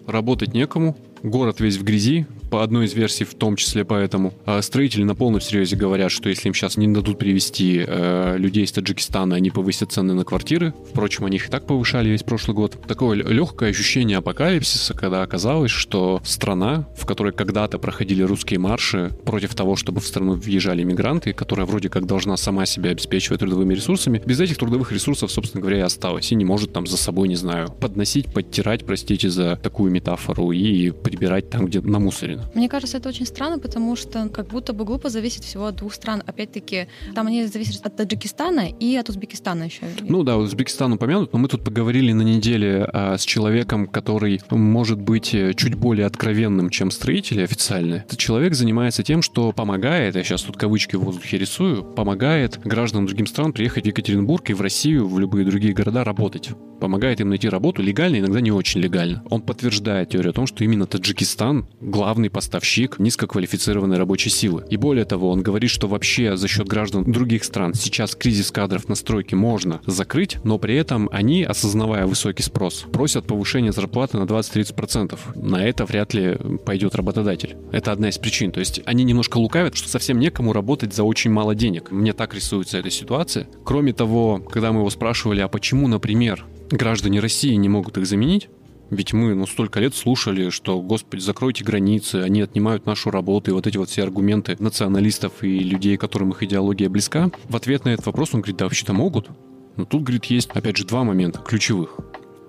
работать 0.08 0.54
некому, 0.54 0.98
город 1.24 1.60
весь 1.60 1.78
в 1.78 1.84
грязи, 1.84 2.28
по 2.50 2.64
одной 2.64 2.86
из 2.86 2.94
версий 2.94 3.24
в 3.24 3.34
том 3.36 3.56
числе 3.56 3.86
поэтому. 3.86 4.34
А 4.46 4.62
строители 4.62 5.04
на 5.04 5.16
полном 5.16 5.42
серьезе 5.42 5.76
говорят, 5.76 6.12
что 6.12 6.30
если 6.30 6.48
им 6.48 6.54
сейчас 6.54 6.78
не 6.78 6.88
дадут 6.88 7.18
привести 7.18 7.84
э, 7.86 8.38
людей 8.38 8.64
из 8.64 8.72
Таджикистана, 8.72 9.36
они 9.36 9.52
повысят 9.52 9.92
цены 9.92 10.14
на 10.14 10.24
квартиры. 10.24 10.74
Впрочем, 10.90 11.26
они 11.26 11.38
их 11.38 11.48
и 11.48 11.52
так 11.52 11.66
повышали 11.66 12.10
весь 12.10 12.24
прошлый 12.24 12.56
год. 12.56 12.78
Такое 12.88 13.16
легкое 13.16 13.70
ощущение 13.70 14.18
апокалипсиса, 14.18 14.94
когда 14.94 15.22
оказалось, 15.22 15.72
что 15.72 16.22
страна, 16.24 16.88
в 16.98 17.06
которой 17.06 17.34
когда-то 17.34 17.80
проходили 17.80 18.24
русские 18.24 18.60
марши 18.60 19.12
против 19.26 19.56
того, 19.56 19.76
чтобы 19.76 20.02
в 20.02 20.08
страну 20.08 20.34
въезжали 20.34 20.84
мигранты, 20.84 21.34
которая 21.34 21.66
вроде 21.66 21.90
как 21.90 22.06
должна 22.06 22.38
сама 22.38 22.66
себя 22.66 22.92
обеспечивать 22.92 23.40
трудовыми 23.40 23.74
ресурсами, 23.74 24.22
без 24.26 24.40
этих 24.40 24.58
трудовых 24.58 24.92
ресурсов, 24.92 25.32
собственно 25.32 25.62
говоря, 25.62 25.80
и 25.80 25.82
осталась. 25.82 26.32
И 26.32 26.36
не 26.36 26.46
может 26.46 26.74
там 26.74 26.88
за 26.88 26.98
собой, 26.98 27.28
не 27.28 27.36
знаю, 27.36 27.70
подносить, 27.72 28.34
подтирать, 28.34 28.86
простите 28.86 29.30
за 29.30 29.58
такую 29.58 29.92
метафору, 29.92 30.52
и 30.52 30.92
прибирать 30.92 31.50
там, 31.50 31.66
где 31.66 31.82
намусорено. 31.82 32.35
Мне 32.54 32.70
кажется, 32.70 32.98
это 32.98 33.10
очень 33.10 33.26
странно, 33.26 33.60
потому 33.60 33.96
что 33.96 34.30
как 34.30 34.48
будто 34.48 34.74
бы 34.74 34.86
глупо 34.86 35.10
зависит 35.10 35.44
всего 35.44 35.66
от 35.66 35.76
двух 35.76 35.94
стран. 35.94 36.24
Опять-таки, 36.26 36.88
там 37.14 37.28
они 37.28 37.46
зависят 37.46 37.86
от 37.86 37.96
Таджикистана 37.96 38.70
и 38.70 38.96
от 38.96 39.10
Узбекистана 39.10 39.64
еще. 39.64 39.82
Ну 40.02 40.24
да, 40.24 40.38
Узбекистан 40.38 40.94
упомянут, 40.94 41.34
но 41.34 41.40
мы 41.40 41.48
тут 41.48 41.64
поговорили 41.64 42.12
на 42.12 42.22
неделе 42.22 42.88
а, 42.92 43.18
с 43.18 43.24
человеком, 43.24 43.88
который 43.88 44.42
может 44.52 45.00
быть 45.00 45.34
э, 45.34 45.54
чуть 45.54 45.76
более 45.76 46.06
откровенным, 46.06 46.70
чем 46.70 46.92
строители 46.92 47.42
официальные. 47.42 48.06
Этот 48.08 48.20
человек 48.20 48.54
занимается 48.54 49.04
тем, 49.04 49.22
что 49.22 49.52
помогает, 49.52 50.16
я 50.16 50.24
сейчас 50.24 50.42
тут 50.44 50.58
кавычки 50.58 50.96
в 50.96 51.02
воздухе 51.02 51.38
рисую, 51.38 51.84
помогает 51.84 52.60
гражданам 52.64 53.06
другим 53.06 53.28
стран 53.28 53.54
приехать 53.54 53.84
в 53.84 53.88
Екатеринбург 53.88 54.50
и 54.50 54.54
в 54.54 54.62
Россию, 54.62 55.08
в 55.08 55.20
любые 55.20 55.46
другие 55.46 55.74
города 55.74 56.04
работать. 56.04 56.50
Помогает 56.86 57.20
им 57.20 57.30
найти 57.30 57.50
работу 57.50 57.82
легально, 57.82 58.18
иногда 58.18 58.42
не 58.42 58.52
очень 58.52 58.80
легально. 58.80 59.24
Он 59.32 59.42
подтверждает 59.42 60.10
теорию 60.10 60.30
о 60.30 60.34
том, 60.34 60.46
что 60.46 60.64
именно 60.64 60.86
Таджикистан 60.86 61.66
главный 61.82 62.30
поставщик 62.30 63.00
низкоквалифицированной 63.00 63.98
рабочей 63.98 64.30
силы. 64.30 64.64
И 64.70 64.78
более 64.78 65.06
того, 65.06 65.32
он 65.32 65.42
говорит, 65.42 65.72
что 65.72 65.88
вообще 65.88 66.38
за 66.38 66.48
счет 66.48 66.68
граждан 66.68 67.12
других 67.12 67.44
стран 67.44 67.74
сейчас 67.74 68.14
кризис 68.14 68.52
кадров 68.52 68.88
на 68.88 68.94
стройке 68.94 69.36
можно 69.36 69.82
закрыть, 69.88 70.38
но 70.44 70.60
при 70.60 70.76
этом 70.76 71.10
они, 71.12 71.42
осознавая 71.42 72.06
высокий 72.06 72.44
спрос, 72.44 72.86
просят 72.94 73.26
повышения 73.26 73.72
зарплаты 73.72 74.20
на 74.20 74.26
20-30%. 74.26 75.18
На 75.34 75.66
это 75.66 75.86
вряд 75.86 76.14
ли 76.14 76.38
пойдет 76.68 76.94
работодатель. 76.94 77.56
Это 77.72 77.94
одна 77.94 78.10
из 78.10 78.20
причин. 78.20 78.52
То 78.52 78.60
есть 78.60 78.82
они 78.86 79.04
немножко 79.04 79.40
лукавят, 79.40 79.76
что 79.76 79.90
совсем 79.90 80.20
некому 80.20 80.54
работать 80.54 80.94
за 80.94 81.04
очень 81.04 81.32
мало 81.32 81.56
денег. 81.56 81.90
Мне 81.90 82.14
так 82.14 82.36
рисуется 82.36 82.78
эта 82.78 82.92
ситуация. 82.92 83.48
Кроме 83.64 83.92
того, 83.92 84.38
когда 84.38 84.72
мы 84.72 84.82
его 84.82 84.92
спрашивали, 84.92 85.42
а 85.42 85.48
почему, 85.48 85.88
например, 85.88 86.46
граждане 86.70 87.20
России 87.20 87.54
не 87.56 87.70
могут 87.70 87.98
их 87.98 88.06
заменить, 88.06 88.50
ведь 88.90 89.14
мы 89.14 89.34
ну, 89.34 89.48
столько 89.48 89.80
лет 89.80 89.96
слушали, 89.96 90.50
что, 90.50 90.80
господи, 90.82 91.22
закройте 91.22 91.64
границы, 91.64 92.18
они 92.18 92.42
отнимают 92.42 92.86
нашу 92.86 93.10
работу, 93.10 93.52
и 93.52 93.54
вот 93.54 93.66
эти 93.66 93.78
вот 93.78 93.90
все 93.90 94.04
аргументы 94.04 94.56
националистов 94.60 95.44
и 95.44 95.60
людей, 95.60 95.98
которым 95.98 96.32
их 96.32 96.44
идеология 96.44 96.90
близка. 96.90 97.32
В 97.50 97.56
ответ 97.56 97.86
на 97.86 97.90
этот 97.90 98.06
вопрос 98.06 98.30
он 98.34 98.42
говорит, 98.42 98.58
да, 98.58 98.66
вообще-то 98.66 98.94
могут. 98.94 99.30
Но 99.76 99.86
тут, 99.86 100.04
говорит, 100.04 100.26
есть, 100.26 100.50
опять 100.52 100.78
же, 100.78 100.86
два 100.86 101.04
момента 101.04 101.40
ключевых. 101.40 101.98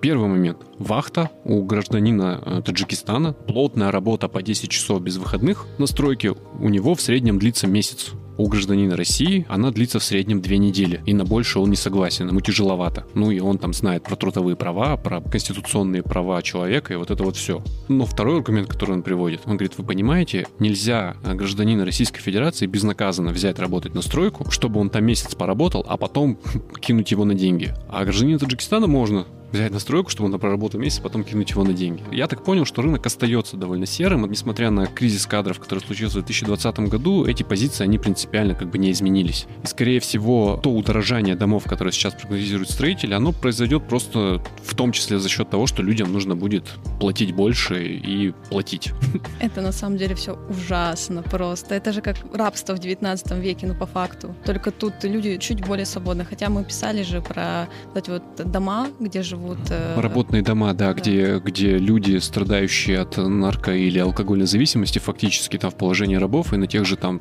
Первый 0.01 0.29
момент. 0.29 0.59
Вахта 0.79 1.31
у 1.45 1.63
гражданина 1.65 2.41
э, 2.45 2.63
Таджикистана. 2.65 3.33
Плотная 3.33 3.91
работа 3.91 4.29
по 4.29 4.43
10 4.43 4.69
часов 4.69 5.01
без 5.03 5.17
выходных 5.17 5.67
на 5.79 5.87
стройке 5.87 6.35
у 6.61 6.69
него 6.69 6.95
в 6.95 7.01
среднем 7.01 7.39
длится 7.39 7.67
месяц. 7.67 8.13
У 8.39 8.49
гражданина 8.49 8.97
России 8.97 9.47
она 9.49 9.71
длится 9.71 9.99
в 9.99 10.05
среднем 10.05 10.43
две 10.43 10.59
недели, 10.59 11.01
и 11.07 11.15
на 11.15 11.25
больше 11.25 11.59
он 11.59 11.71
не 11.71 11.77
согласен, 11.77 12.29
ему 12.29 12.41
тяжеловато. 12.41 13.07
Ну 13.15 13.31
и 13.31 13.41
он 13.41 13.59
там 13.59 13.73
знает 13.73 14.03
про 14.03 14.15
трудовые 14.17 14.57
права, 14.57 14.97
про 14.97 15.21
конституционные 15.21 16.03
права 16.03 16.43
человека 16.43 16.93
и 16.93 16.97
вот 16.97 17.11
это 17.11 17.25
вот 17.25 17.37
все. 17.37 17.63
Но 17.89 18.05
второй 18.05 18.37
аргумент, 18.37 18.69
который 18.69 18.93
он 18.93 19.03
приводит, 19.03 19.41
он 19.47 19.57
говорит, 19.57 19.79
вы 19.79 19.85
понимаете, 19.85 20.47
нельзя 20.59 21.17
гражданина 21.25 21.85
Российской 21.85 22.21
Федерации 22.21 22.67
безнаказанно 22.67 23.31
взять 23.31 23.59
работать 23.59 23.95
на 23.95 24.03
стройку, 24.03 24.51
чтобы 24.51 24.81
он 24.81 24.91
там 24.91 25.05
месяц 25.05 25.35
поработал, 25.35 25.85
а 25.89 25.97
потом 25.97 26.39
кинуть 26.81 27.11
его 27.11 27.25
на 27.25 27.35
деньги. 27.35 27.75
А 27.89 28.05
гражданина 28.05 28.39
Таджикистана 28.39 28.87
можно 28.87 29.27
взять 29.53 29.73
на 29.73 29.79
стройку, 29.79 30.11
чтобы 30.11 30.27
он 30.27 30.33
там 30.33 30.41
проработал 30.41 30.81
месяц, 30.81 31.01
потом 31.01 31.25
кинуть 31.25 31.51
его 31.51 31.65
на 31.65 31.73
деньги. 31.73 32.03
Я 32.13 32.27
так 32.27 32.45
понял, 32.45 32.65
что 32.65 32.83
рынок 32.83 33.07
остается 33.07 33.57
довольно 33.57 33.87
серым, 33.87 34.31
несмотря 34.31 34.71
на 34.71 34.87
кризис 34.87 35.27
кадров, 35.27 35.59
который 35.61 35.81
случился 35.81 36.19
в 36.19 36.25
2020 36.25 36.79
году, 36.81 37.25
эти 37.27 37.43
позиции, 37.43 37.85
они 37.85 37.99
принципиально 37.99 38.55
как 38.55 38.71
бы 38.71 38.79
не 38.79 38.91
изменились. 38.91 39.47
И, 39.63 39.67
скорее 39.67 40.01
всего, 40.01 40.61
то 40.63 40.71
удорожание 40.71 41.37
домов, 41.37 41.65
которое 41.65 41.93
сейчас 41.93 42.15
прогнозируют 42.15 42.71
строители, 42.71 43.15
оно 43.15 43.33
произойдет 43.33 43.89
просто 43.89 44.43
в 44.63 44.75
том 44.75 44.93
числе 44.93 45.19
за 45.19 45.29
счет 45.29 45.51
того, 45.51 45.67
что 45.67 45.83
людям 45.83 46.13
нужно 46.13 46.37
будет 46.37 46.65
платить 47.01 47.33
больше 47.33 47.85
и 47.85 48.33
платить. 48.51 48.93
Это 49.41 49.61
на 49.61 49.73
самом 49.73 49.97
деле 49.97 50.15
все 50.15 50.39
ужасно 50.49 51.23
просто. 51.23 51.75
Это 51.75 51.93
же 51.93 52.01
как 52.01 52.17
рабство 52.35 52.75
в 52.75 52.79
19 52.79 53.33
веке, 53.33 53.67
ну 53.67 53.75
по 53.75 53.87
факту. 53.87 54.35
Только 54.45 54.71
тут 54.71 55.05
люди 55.05 55.39
чуть 55.39 55.65
более 55.67 55.87
свободны. 55.87 56.25
Хотя 56.25 56.49
мы 56.49 56.65
писали 56.65 57.03
же 57.03 57.21
про 57.21 57.69
вот 57.87 57.97
эти 57.97 58.11
вот 58.11 58.51
дома, 58.51 58.89
где 59.01 59.23
живут 59.23 59.46
живут... 59.47 59.59
Э, 59.71 60.01
Работные 60.01 60.43
дома, 60.43 60.73
да, 60.75 60.87
да. 60.87 60.93
Где, 60.93 61.39
где 61.39 61.79
люди, 61.79 62.19
страдающие 62.19 63.01
от 63.01 63.19
нарко- 63.19 63.77
или 63.77 63.99
алкогольной 63.99 64.47
зависимости, 64.47 64.99
фактически 64.99 65.57
там 65.59 65.71
в 65.71 65.77
положении 65.77 66.17
рабов 66.17 66.53
и 66.53 66.57
на 66.57 66.67
тех 66.67 66.85
же 66.85 66.97
там 66.97 67.19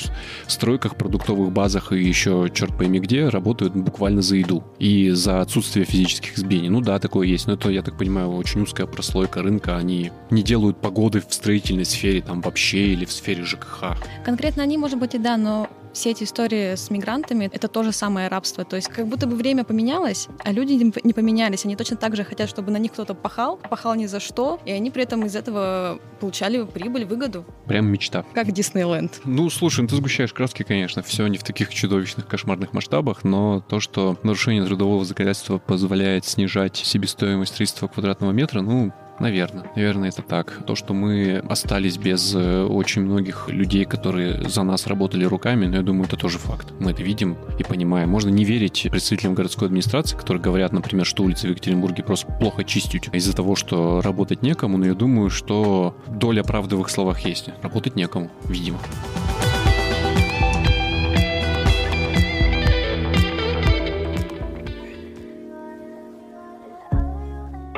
стройках, 0.47 0.95
продуктовых 0.95 1.51
базах 1.51 1.91
и 1.91 1.97
еще 2.03 2.49
черт 2.53 2.77
пойми 2.77 2.99
где 2.99 3.29
работают 3.29 3.75
буквально 3.75 4.21
за 4.21 4.37
еду 4.37 4.63
и 4.79 5.11
за 5.11 5.41
отсутствие 5.41 5.85
физических 5.85 6.37
избиений. 6.37 6.69
Ну 6.69 6.81
да, 6.81 6.99
такое 6.99 7.27
есть, 7.27 7.47
но 7.47 7.53
это, 7.53 7.69
я 7.69 7.81
так 7.81 7.97
понимаю, 7.97 8.31
очень 8.31 8.61
узкая 8.61 8.87
прослойка 8.87 9.41
рынка. 9.41 9.77
Они 9.77 10.11
не 10.29 10.43
делают 10.43 10.79
погоды 10.81 11.21
в 11.27 11.33
строительной 11.33 11.85
сфере 11.85 12.21
там 12.21 12.41
вообще 12.41 12.87
или 12.87 13.05
в 13.05 13.11
сфере 13.11 13.43
ЖКХ. 13.43 13.97
Конкретно 14.23 14.63
они, 14.63 14.77
может 14.77 14.99
быть, 14.99 15.15
и 15.15 15.17
да, 15.17 15.37
но 15.37 15.69
все 15.95 16.11
эти 16.11 16.25
истории 16.25 16.75
с 16.75 16.91
мигрантами— 16.91 17.49
это 17.53 17.67
то 17.67 17.81
же 17.81 17.91
самое 17.91 18.27
рабство. 18.27 18.65
То 18.65 18.75
есть 18.75 18.89
как 18.89 19.07
будто 19.07 19.25
бы 19.27 19.35
время 19.35 19.63
поменялось, 19.63 20.27
а 20.43 20.51
люди 20.51 20.73
не 20.73 21.13
поменялись. 21.13 21.65
Они 21.65 21.75
точно 21.75 21.95
так 21.95 22.15
же 22.15 22.23
хотят, 22.23 22.49
чтобы 22.49 22.71
на 22.71 22.77
них 22.77 22.91
кто-то 22.91 23.15
пахал, 23.15 23.57
пахал 23.57 23.95
ни 23.95 24.05
за 24.05 24.19
что, 24.19 24.59
и 24.65 24.71
они 24.71 24.91
при 24.91 25.03
этом 25.03 25.25
из 25.25 25.35
этого 25.35 25.99
получали 26.19 26.63
прибыль, 26.65 27.05
выгоду. 27.05 27.45
Прям 27.65 27.87
мечта. 27.87 28.25
Как 28.33 28.51
Диснейленд. 28.51 29.21
Ну, 29.23 29.49
слушай, 29.49 29.81
ну 29.81 29.87
ты 29.87 29.95
сгущаешь 29.95 30.33
краски, 30.33 30.63
конечно. 30.63 31.01
Все 31.01 31.25
не 31.27 31.37
в 31.37 31.43
таких 31.43 31.73
чудовищных, 31.73 32.27
кошмарных 32.27 32.73
масштабах, 32.73 33.23
но 33.23 33.61
то, 33.61 33.79
что 33.79 34.17
нарушение 34.23 34.65
трудового 34.65 35.05
законодательства 35.05 35.57
позволяет 35.57 36.25
снижать 36.25 36.75
себестоимость 36.75 37.53
строительства 37.53 37.87
квадратного 37.87 38.31
метра, 38.31 38.61
ну, 38.61 38.91
Наверное, 39.19 39.71
наверное, 39.75 40.09
это 40.09 40.21
так. 40.21 40.59
То, 40.65 40.75
что 40.75 40.93
мы 40.93 41.41
остались 41.49 41.97
без 41.97 42.35
э, 42.35 42.63
очень 42.63 43.03
многих 43.03 43.47
людей, 43.49 43.85
которые 43.85 44.49
за 44.49 44.63
нас 44.63 44.87
работали 44.87 45.23
руками, 45.23 45.65
но 45.67 45.77
я 45.77 45.81
думаю, 45.81 46.05
это 46.05 46.17
тоже 46.17 46.37
факт. 46.37 46.73
Мы 46.79 46.91
это 46.91 47.01
видим 47.01 47.37
и 47.57 47.63
понимаем. 47.63 48.09
Можно 48.09 48.29
не 48.29 48.43
верить 48.43 48.87
представителям 48.91 49.33
городской 49.33 49.67
администрации, 49.67 50.17
которые 50.17 50.43
говорят, 50.43 50.73
например, 50.73 51.05
что 51.05 51.23
улицы 51.23 51.47
в 51.47 51.51
Екатеринбурге 51.51 52.03
просто 52.03 52.31
плохо 52.39 52.63
чистят 52.63 53.13
из-за 53.13 53.35
того, 53.35 53.55
что 53.55 54.01
работать 54.01 54.41
некому, 54.41 54.77
но 54.77 54.85
я 54.85 54.93
думаю, 54.93 55.29
что 55.29 55.95
доля 56.07 56.43
правды 56.43 56.75
в 56.75 56.81
их 56.81 56.89
словах 56.89 57.21
есть. 57.21 57.49
Работать 57.61 57.95
некому, 57.95 58.29
видимо. 58.45 58.79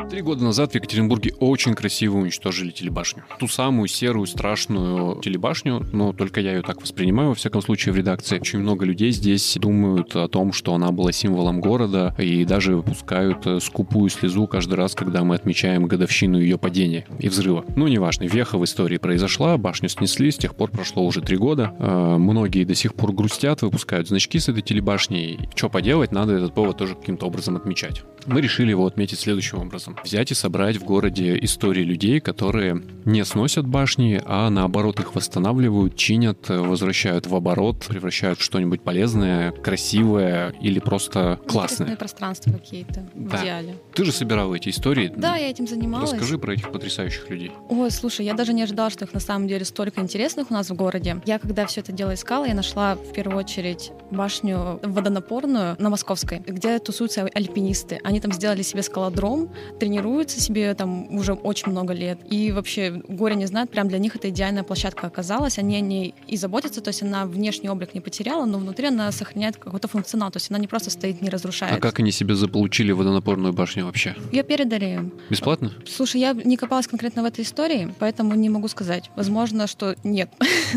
Три 0.10 0.22
года 0.22 0.42
назад 0.42 0.72
в 0.72 0.76
Екатеринбурге 0.76 1.34
очень 1.42 1.76
красиво 1.76 2.18
уничтожили 2.18 2.72
телебашню. 2.72 3.26
Ту 3.40 3.50
самую 3.50 3.90
серую, 3.90 4.26
страшную 4.26 5.20
телебашню, 5.22 5.86
но 5.92 6.14
только 6.14 6.40
я 6.40 6.54
ее 6.54 6.62
так 6.62 6.82
воспринимаю, 6.82 7.30
во 7.30 7.36
всяком 7.36 7.62
случае, 7.62 7.92
в 7.92 7.98
редакции. 7.98 8.40
Очень 8.40 8.60
много 8.60 8.86
людей 8.86 9.12
здесь 9.12 9.58
думают 9.60 10.16
о 10.16 10.30
том, 10.30 10.54
что 10.54 10.74
она 10.74 10.94
была 10.94 11.12
символом 11.12 11.60
города, 11.60 12.16
и 12.18 12.46
даже 12.46 12.78
выпускают 12.78 13.46
э, 13.46 13.60
скупую 13.60 14.10
слезу 14.10 14.48
каждый 14.48 14.76
раз, 14.76 14.96
когда 14.96 15.26
мы 15.26 15.36
отмечаем 15.36 15.88
годовщину 15.88 16.40
ее 16.40 16.58
падения 16.58 17.06
и 17.20 17.28
взрыва. 17.28 17.66
Ну, 17.76 17.90
неважно, 17.90 18.24
веха 18.24 18.58
в 18.58 18.64
истории 18.64 18.98
произошла, 18.98 19.58
башню 19.58 19.90
снесли, 19.90 20.32
с 20.32 20.38
тех 20.38 20.56
пор 20.56 20.72
прошло 20.72 21.06
уже 21.06 21.20
три 21.20 21.36
года. 21.36 21.76
Э, 21.80 22.16
многие 22.18 22.64
до 22.64 22.76
сих 22.76 22.94
пор 22.96 23.12
грустят, 23.12 23.62
выпускают 23.62 24.08
значки 24.08 24.40
с 24.40 24.48
этой 24.48 24.62
телебашней. 24.62 25.50
Что 25.54 25.70
поделать, 25.70 26.14
надо 26.14 26.32
этот 26.32 26.54
повод 26.54 26.78
тоже 26.78 26.96
каким-то 26.96 27.26
образом 27.26 27.58
отмечать. 27.58 28.04
Мы 28.26 28.40
решили 28.40 28.70
его 28.70 28.86
отметить 28.86 29.20
следующим 29.20 29.60
образом 29.60 29.97
взять 30.04 30.32
и 30.32 30.34
собрать 30.34 30.78
в 30.78 30.84
городе 30.84 31.38
истории 31.42 31.84
людей, 31.84 32.20
которые 32.20 32.82
не 33.06 33.24
сносят 33.26 33.66
башни, 33.68 34.22
а 34.26 34.50
наоборот 34.50 35.00
их 35.00 35.16
восстанавливают, 35.16 35.96
чинят, 35.96 36.50
возвращают 36.50 37.28
в 37.28 37.36
оборот, 37.36 37.86
превращают 37.88 38.40
в 38.40 38.44
что-нибудь 38.44 38.82
полезное, 38.82 39.52
красивое 39.52 40.54
или 40.62 40.80
просто 40.80 41.40
классное. 41.48 41.88
Интересные 41.88 41.98
пространства 41.98 42.52
какие-то 42.52 43.08
в 43.14 43.30
да. 43.30 43.42
идеале. 43.42 43.76
Ты 43.94 44.06
же 44.06 44.12
собирала 44.12 44.56
эти 44.56 44.70
истории. 44.70 45.12
Да, 45.16 45.36
я 45.36 45.50
этим 45.50 45.68
занималась. 45.68 46.12
Расскажи 46.12 46.38
про 46.38 46.54
этих 46.54 46.72
потрясающих 46.72 47.30
людей. 47.30 47.52
Ой, 47.70 47.92
слушай, 47.92 48.26
я 48.26 48.34
даже 48.34 48.54
не 48.54 48.64
ожидала, 48.64 48.90
что 48.90 49.06
их 49.06 49.14
на 49.14 49.20
самом 49.20 49.48
деле 49.48 49.66
столько 49.66 50.02
интересных 50.02 50.52
у 50.52 50.54
нас 50.54 50.70
в 50.70 50.76
городе. 50.76 51.22
Я 51.26 51.40
когда 51.40 51.66
все 51.66 51.82
это 51.82 51.92
дело 51.92 52.14
искала, 52.14 52.46
я 52.46 52.54
нашла 52.54 52.96
в 52.96 53.14
первую 53.14 53.38
очередь 53.38 53.92
башню 54.12 54.80
водонапорную 54.84 55.76
на 55.80 55.90
Московской, 55.90 56.40
где 56.40 56.80
тусуются 56.80 57.28
альпинисты. 57.34 58.00
Они 58.04 58.20
там 58.20 58.32
сделали 58.32 58.62
себе 58.62 58.84
скалодром, 58.84 59.50
тренируются 59.88 60.42
себе 60.42 60.74
там 60.74 61.08
уже 61.16 61.32
очень 61.32 61.72
много 61.72 61.94
лет. 61.94 62.20
И 62.30 62.52
вообще 62.52 63.02
горе 63.08 63.36
не 63.36 63.46
знают, 63.46 63.72
прям 63.72 63.88
для 63.88 64.00
них 64.00 64.18
это 64.18 64.30
идеальная 64.30 64.64
площадка 64.64 65.08
оказалась. 65.08 65.58
Они 65.60 65.78
о 65.78 65.80
ней 65.80 66.14
и 66.28 66.36
заботятся, 66.36 66.82
то 66.82 66.90
есть 66.90 67.04
она 67.04 67.26
внешний 67.26 67.70
облик 67.70 67.94
не 67.94 68.02
потеряла, 68.02 68.46
но 68.46 68.58
внутри 68.58 68.88
она 68.88 69.10
сохраняет 69.14 69.56
какой-то 69.56 69.88
функционал, 69.88 70.30
то 70.30 70.38
есть 70.38 70.52
она 70.52 70.60
не 70.60 70.68
просто 70.68 70.90
стоит, 70.90 71.22
не 71.22 71.30
разрушается. 71.30 71.78
А 71.78 71.80
как 71.80 72.00
они 72.00 72.12
себе 72.12 72.36
заполучили 72.36 72.92
водонапорную 72.92 73.54
башню 73.54 73.86
вообще? 73.86 74.14
Ее 74.34 74.44
передали 74.44 74.86
им. 74.86 75.14
Бесплатно? 75.30 75.72
Слушай, 75.86 76.20
я 76.20 76.34
не 76.34 76.58
копалась 76.58 76.88
конкретно 76.88 77.22
в 77.22 77.26
этой 77.26 77.46
истории, 77.46 77.94
поэтому 77.98 78.36
не 78.36 78.50
могу 78.50 78.68
сказать. 78.68 79.10
Возможно, 79.16 79.68
что 79.68 79.96
нет. 80.04 80.30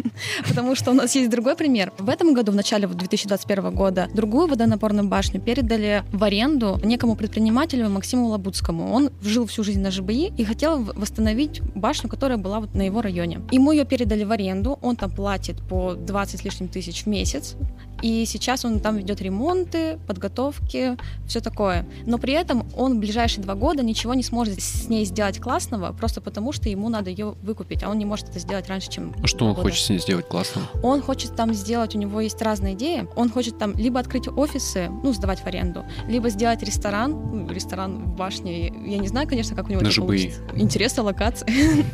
Потому 0.48 0.76
что 0.76 0.92
у 0.92 0.94
нас 0.94 1.16
есть 1.16 1.30
другой 1.30 1.56
пример. 1.56 1.92
В 1.98 2.08
этом 2.08 2.32
году, 2.32 2.52
в 2.52 2.54
начале 2.54 2.86
2021 2.86 3.74
года, 3.74 4.08
другую 4.14 4.46
водонапорную 4.46 5.08
башню 5.08 5.40
передали 5.40 6.04
в 6.12 6.22
аренду 6.22 6.78
некому 6.84 7.16
предпринимателю 7.16 7.88
Максиму 7.88 8.28
Лабудскому. 8.28 8.92
Он 8.92 8.99
жил 9.22 9.46
всю 9.46 9.64
жизнь 9.64 9.80
на 9.80 9.90
ЖБИ 9.90 10.32
и 10.36 10.44
хотел 10.44 10.82
восстановить 10.82 11.62
башню, 11.74 12.10
которая 12.10 12.36
была 12.36 12.60
вот 12.60 12.74
на 12.74 12.82
его 12.82 13.00
районе. 13.00 13.40
Ему 13.50 13.72
ее 13.72 13.84
передали 13.84 14.24
в 14.24 14.32
аренду, 14.32 14.78
он 14.82 14.96
там 14.96 15.10
платит 15.10 15.56
по 15.68 15.94
20 15.94 16.40
с 16.40 16.44
лишним 16.44 16.68
тысяч 16.68 17.04
в 17.04 17.06
месяц, 17.06 17.56
и 18.02 18.24
сейчас 18.26 18.64
он 18.64 18.80
там 18.80 18.96
ведет 18.96 19.20
ремонты, 19.20 19.98
подготовки, 20.06 20.96
все 21.26 21.40
такое. 21.40 21.86
Но 22.06 22.18
при 22.18 22.32
этом 22.32 22.66
он 22.76 22.96
в 22.96 22.98
ближайшие 23.00 23.42
два 23.42 23.54
года 23.54 23.82
ничего 23.82 24.14
не 24.14 24.22
сможет 24.22 24.60
с 24.60 24.88
ней 24.88 25.04
сделать 25.04 25.38
классного, 25.38 25.92
просто 25.92 26.20
потому 26.20 26.52
что 26.52 26.68
ему 26.68 26.88
надо 26.88 27.10
ее 27.10 27.34
выкупить, 27.42 27.82
а 27.82 27.90
он 27.90 27.98
не 27.98 28.04
может 28.04 28.28
это 28.28 28.38
сделать 28.38 28.68
раньше, 28.68 28.90
чем. 28.90 29.14
А 29.22 29.26
что 29.26 29.44
он 29.44 29.52
года. 29.52 29.62
хочет 29.68 29.84
с 29.84 29.90
ней 29.90 29.98
сделать 29.98 30.26
классного? 30.28 30.66
Он 30.82 31.02
хочет 31.02 31.36
там 31.36 31.52
сделать, 31.54 31.94
у 31.94 31.98
него 31.98 32.20
есть 32.20 32.40
разные 32.42 32.74
идеи. 32.74 33.06
Он 33.16 33.30
хочет 33.30 33.58
там 33.58 33.74
либо 33.76 34.00
открыть 34.00 34.28
офисы, 34.28 34.88
ну, 35.02 35.12
сдавать 35.12 35.40
в 35.40 35.46
аренду, 35.46 35.84
либо 36.08 36.30
сделать 36.30 36.62
ресторан, 36.62 37.12
ну, 37.12 37.48
ресторан 37.50 38.04
в 38.04 38.16
башне. 38.16 38.68
Я 38.68 38.98
не 38.98 39.08
знаю, 39.08 39.28
конечно, 39.28 39.54
как 39.56 39.66
у 39.66 39.70
него 39.70 39.80
На 39.82 39.86
это 39.86 39.94
ЖБИ. 39.94 40.06
получится. 40.06 40.40
Интересная 40.54 41.04
локация. 41.04 41.48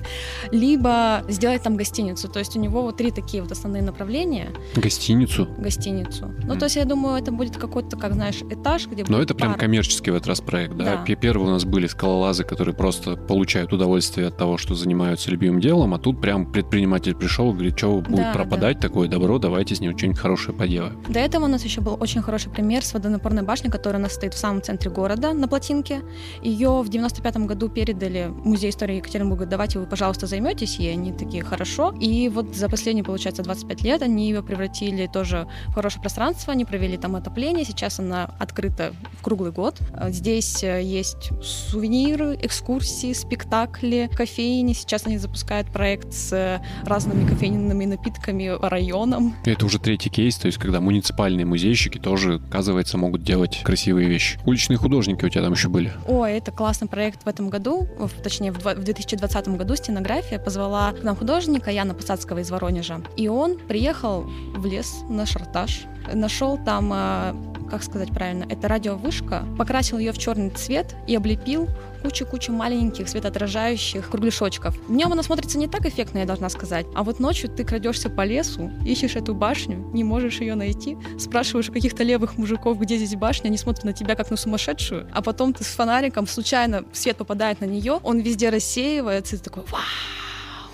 либо 0.52 1.24
сделать 1.28 1.62
там 1.62 1.76
гостиницу. 1.76 2.28
То 2.28 2.38
есть 2.38 2.56
у 2.56 2.60
него 2.60 2.82
вот 2.82 2.96
три 2.96 3.10
такие 3.10 3.42
вот 3.42 3.52
основные 3.52 3.82
направления. 3.82 4.48
Гостиницу? 4.74 5.48
Гостиницу 5.58 5.95
гостиницу. 5.96 6.34
Ну, 6.44 6.54
mm. 6.54 6.58
то 6.58 6.64
есть 6.66 6.76
я 6.76 6.84
думаю, 6.84 7.16
это 7.16 7.32
будет 7.32 7.56
какой-то, 7.56 7.96
как 7.96 8.14
знаешь, 8.14 8.42
этаж, 8.50 8.86
где 8.86 9.04
Но 9.08 9.20
это 9.20 9.34
прям 9.34 9.54
коммерческий 9.54 10.10
в 10.10 10.14
этот 10.14 10.28
раз 10.28 10.40
проект, 10.40 10.76
да? 10.76 11.04
да? 11.06 11.16
Первый 11.16 11.48
у 11.48 11.50
нас 11.50 11.64
были 11.64 11.86
скалолазы, 11.86 12.44
которые 12.44 12.74
просто 12.74 13.16
получают 13.16 13.72
удовольствие 13.72 14.28
от 14.28 14.36
того, 14.36 14.58
что 14.58 14.74
занимаются 14.74 15.30
любимым 15.30 15.60
делом, 15.60 15.94
а 15.94 15.98
тут 15.98 16.20
прям 16.20 16.52
предприниматель 16.52 17.14
пришел 17.14 17.50
и 17.50 17.52
говорит, 17.54 17.78
что 17.78 18.00
будет 18.00 18.16
да, 18.16 18.32
пропадать 18.32 18.80
да. 18.80 18.88
такое 18.88 19.08
добро, 19.08 19.38
давайте 19.38 19.74
с 19.74 19.80
ним 19.80 19.96
что-нибудь 19.96 20.18
хорошее 20.18 20.56
поделаем. 20.56 21.02
До 21.08 21.18
этого 21.18 21.44
у 21.44 21.48
нас 21.48 21.64
еще 21.64 21.80
был 21.80 21.96
очень 21.98 22.22
хороший 22.22 22.50
пример 22.50 22.84
с 22.84 22.92
водонапорной 22.92 23.42
башней, 23.42 23.70
которая 23.70 24.00
у 24.00 24.02
нас 24.02 24.14
стоит 24.14 24.34
в 24.34 24.38
самом 24.38 24.62
центре 24.62 24.90
города, 24.90 25.32
на 25.32 25.48
плотинке. 25.48 26.02
Ее 26.42 26.82
в 26.82 26.88
95-м 26.88 27.46
году 27.46 27.68
передали 27.68 28.30
Музей 28.44 28.70
истории 28.70 28.96
Екатеринбурга, 28.96 29.46
давайте 29.46 29.78
вы, 29.78 29.86
пожалуйста, 29.86 30.26
займетесь, 30.26 30.78
и 30.78 30.88
они 30.88 31.12
такие, 31.12 31.42
хорошо. 31.42 31.94
И 32.00 32.28
вот 32.28 32.54
за 32.54 32.68
последние, 32.68 33.04
получается, 33.04 33.42
25 33.42 33.82
лет 33.82 34.02
они 34.02 34.28
ее 34.28 34.42
превратили 34.42 35.06
тоже 35.06 35.46
в 35.68 35.78
хорошее 35.86 36.02
пространство, 36.02 36.52
они 36.52 36.64
провели 36.64 36.96
там 36.96 37.14
отопление, 37.14 37.64
сейчас 37.64 38.00
она 38.00 38.28
открыта 38.40 38.92
в 39.20 39.22
круглый 39.22 39.52
год. 39.52 39.78
Здесь 40.08 40.64
есть 40.64 41.30
сувениры, 41.42 42.36
экскурсии, 42.42 43.12
спектакли, 43.12 44.10
кофейни. 44.12 44.72
Сейчас 44.72 45.06
они 45.06 45.16
запускают 45.16 45.68
проект 45.68 46.12
с 46.12 46.60
разными 46.84 47.28
кофейными 47.28 47.84
напитками 47.84 48.58
по 48.58 48.68
районам. 48.68 49.36
Это 49.44 49.64
уже 49.64 49.78
третий 49.78 50.10
кейс, 50.10 50.36
то 50.38 50.46
есть 50.46 50.58
когда 50.58 50.80
муниципальные 50.80 51.46
музейщики 51.46 51.98
тоже, 51.98 52.42
оказывается, 52.48 52.98
могут 52.98 53.22
делать 53.22 53.60
красивые 53.62 54.08
вещи. 54.08 54.40
Уличные 54.44 54.78
художники 54.78 55.24
у 55.24 55.28
тебя 55.28 55.44
там 55.44 55.52
еще 55.52 55.68
были? 55.68 55.92
О, 56.08 56.24
это 56.24 56.50
классный 56.50 56.88
проект 56.88 57.24
в 57.24 57.28
этом 57.28 57.48
году, 57.48 57.86
точнее 58.24 58.50
в 58.50 58.74
2020 58.74 59.48
году 59.50 59.76
стенография 59.76 60.40
позвала 60.40 60.90
к 60.90 61.04
нам 61.04 61.14
художника 61.14 61.70
Яна 61.70 61.94
Посадского 61.94 62.40
из 62.40 62.50
Воронежа. 62.50 63.02
И 63.16 63.28
он 63.28 63.56
приехал 63.56 64.22
в 64.56 64.66
лес 64.66 65.04
на 65.08 65.26
нашел 66.12 66.58
там 66.58 66.90
а, 66.92 67.36
как 67.68 67.82
сказать 67.82 68.10
правильно, 68.10 68.46
это 68.48 68.68
радиовышка, 68.68 69.44
покрасил 69.58 69.98
ее 69.98 70.12
в 70.12 70.18
черный 70.18 70.50
цвет 70.50 70.94
и 71.06 71.16
облепил 71.16 71.68
кучу-кучу 72.02 72.52
маленьких 72.52 73.08
светоотражающих 73.08 74.08
кругляшочков. 74.08 74.76
Днем 74.88 75.12
она 75.12 75.22
смотрится 75.22 75.58
не 75.58 75.66
так 75.66 75.86
эффектно, 75.86 76.18
я 76.18 76.24
должна 76.24 76.48
сказать. 76.48 76.86
А 76.94 77.02
вот 77.02 77.18
ночью 77.18 77.50
ты 77.50 77.64
крадешься 77.64 78.08
по 78.08 78.24
лесу, 78.24 78.70
ищешь 78.84 79.16
эту 79.16 79.34
башню, 79.34 79.76
не 79.92 80.04
можешь 80.04 80.40
ее 80.40 80.54
найти, 80.54 80.96
спрашиваешь 81.18 81.68
у 81.68 81.72
каких-то 81.72 82.04
левых 82.04 82.38
мужиков, 82.38 82.78
где 82.78 82.96
здесь 82.96 83.16
башня, 83.16 83.48
они 83.48 83.58
смотрят 83.58 83.84
на 83.84 83.92
тебя 83.92 84.14
как 84.14 84.30
на 84.30 84.36
сумасшедшую, 84.36 85.08
а 85.12 85.22
потом 85.22 85.52
ты 85.52 85.64
с 85.64 85.68
фонариком 85.68 86.26
случайно 86.26 86.84
свет 86.92 87.16
попадает 87.16 87.60
на 87.60 87.64
нее, 87.64 87.98
он 88.02 88.20
везде 88.20 88.50
рассеивается, 88.50 89.36
и 89.36 89.38
ты 89.38 89.44
такой 89.44 89.64
вау 89.70 89.82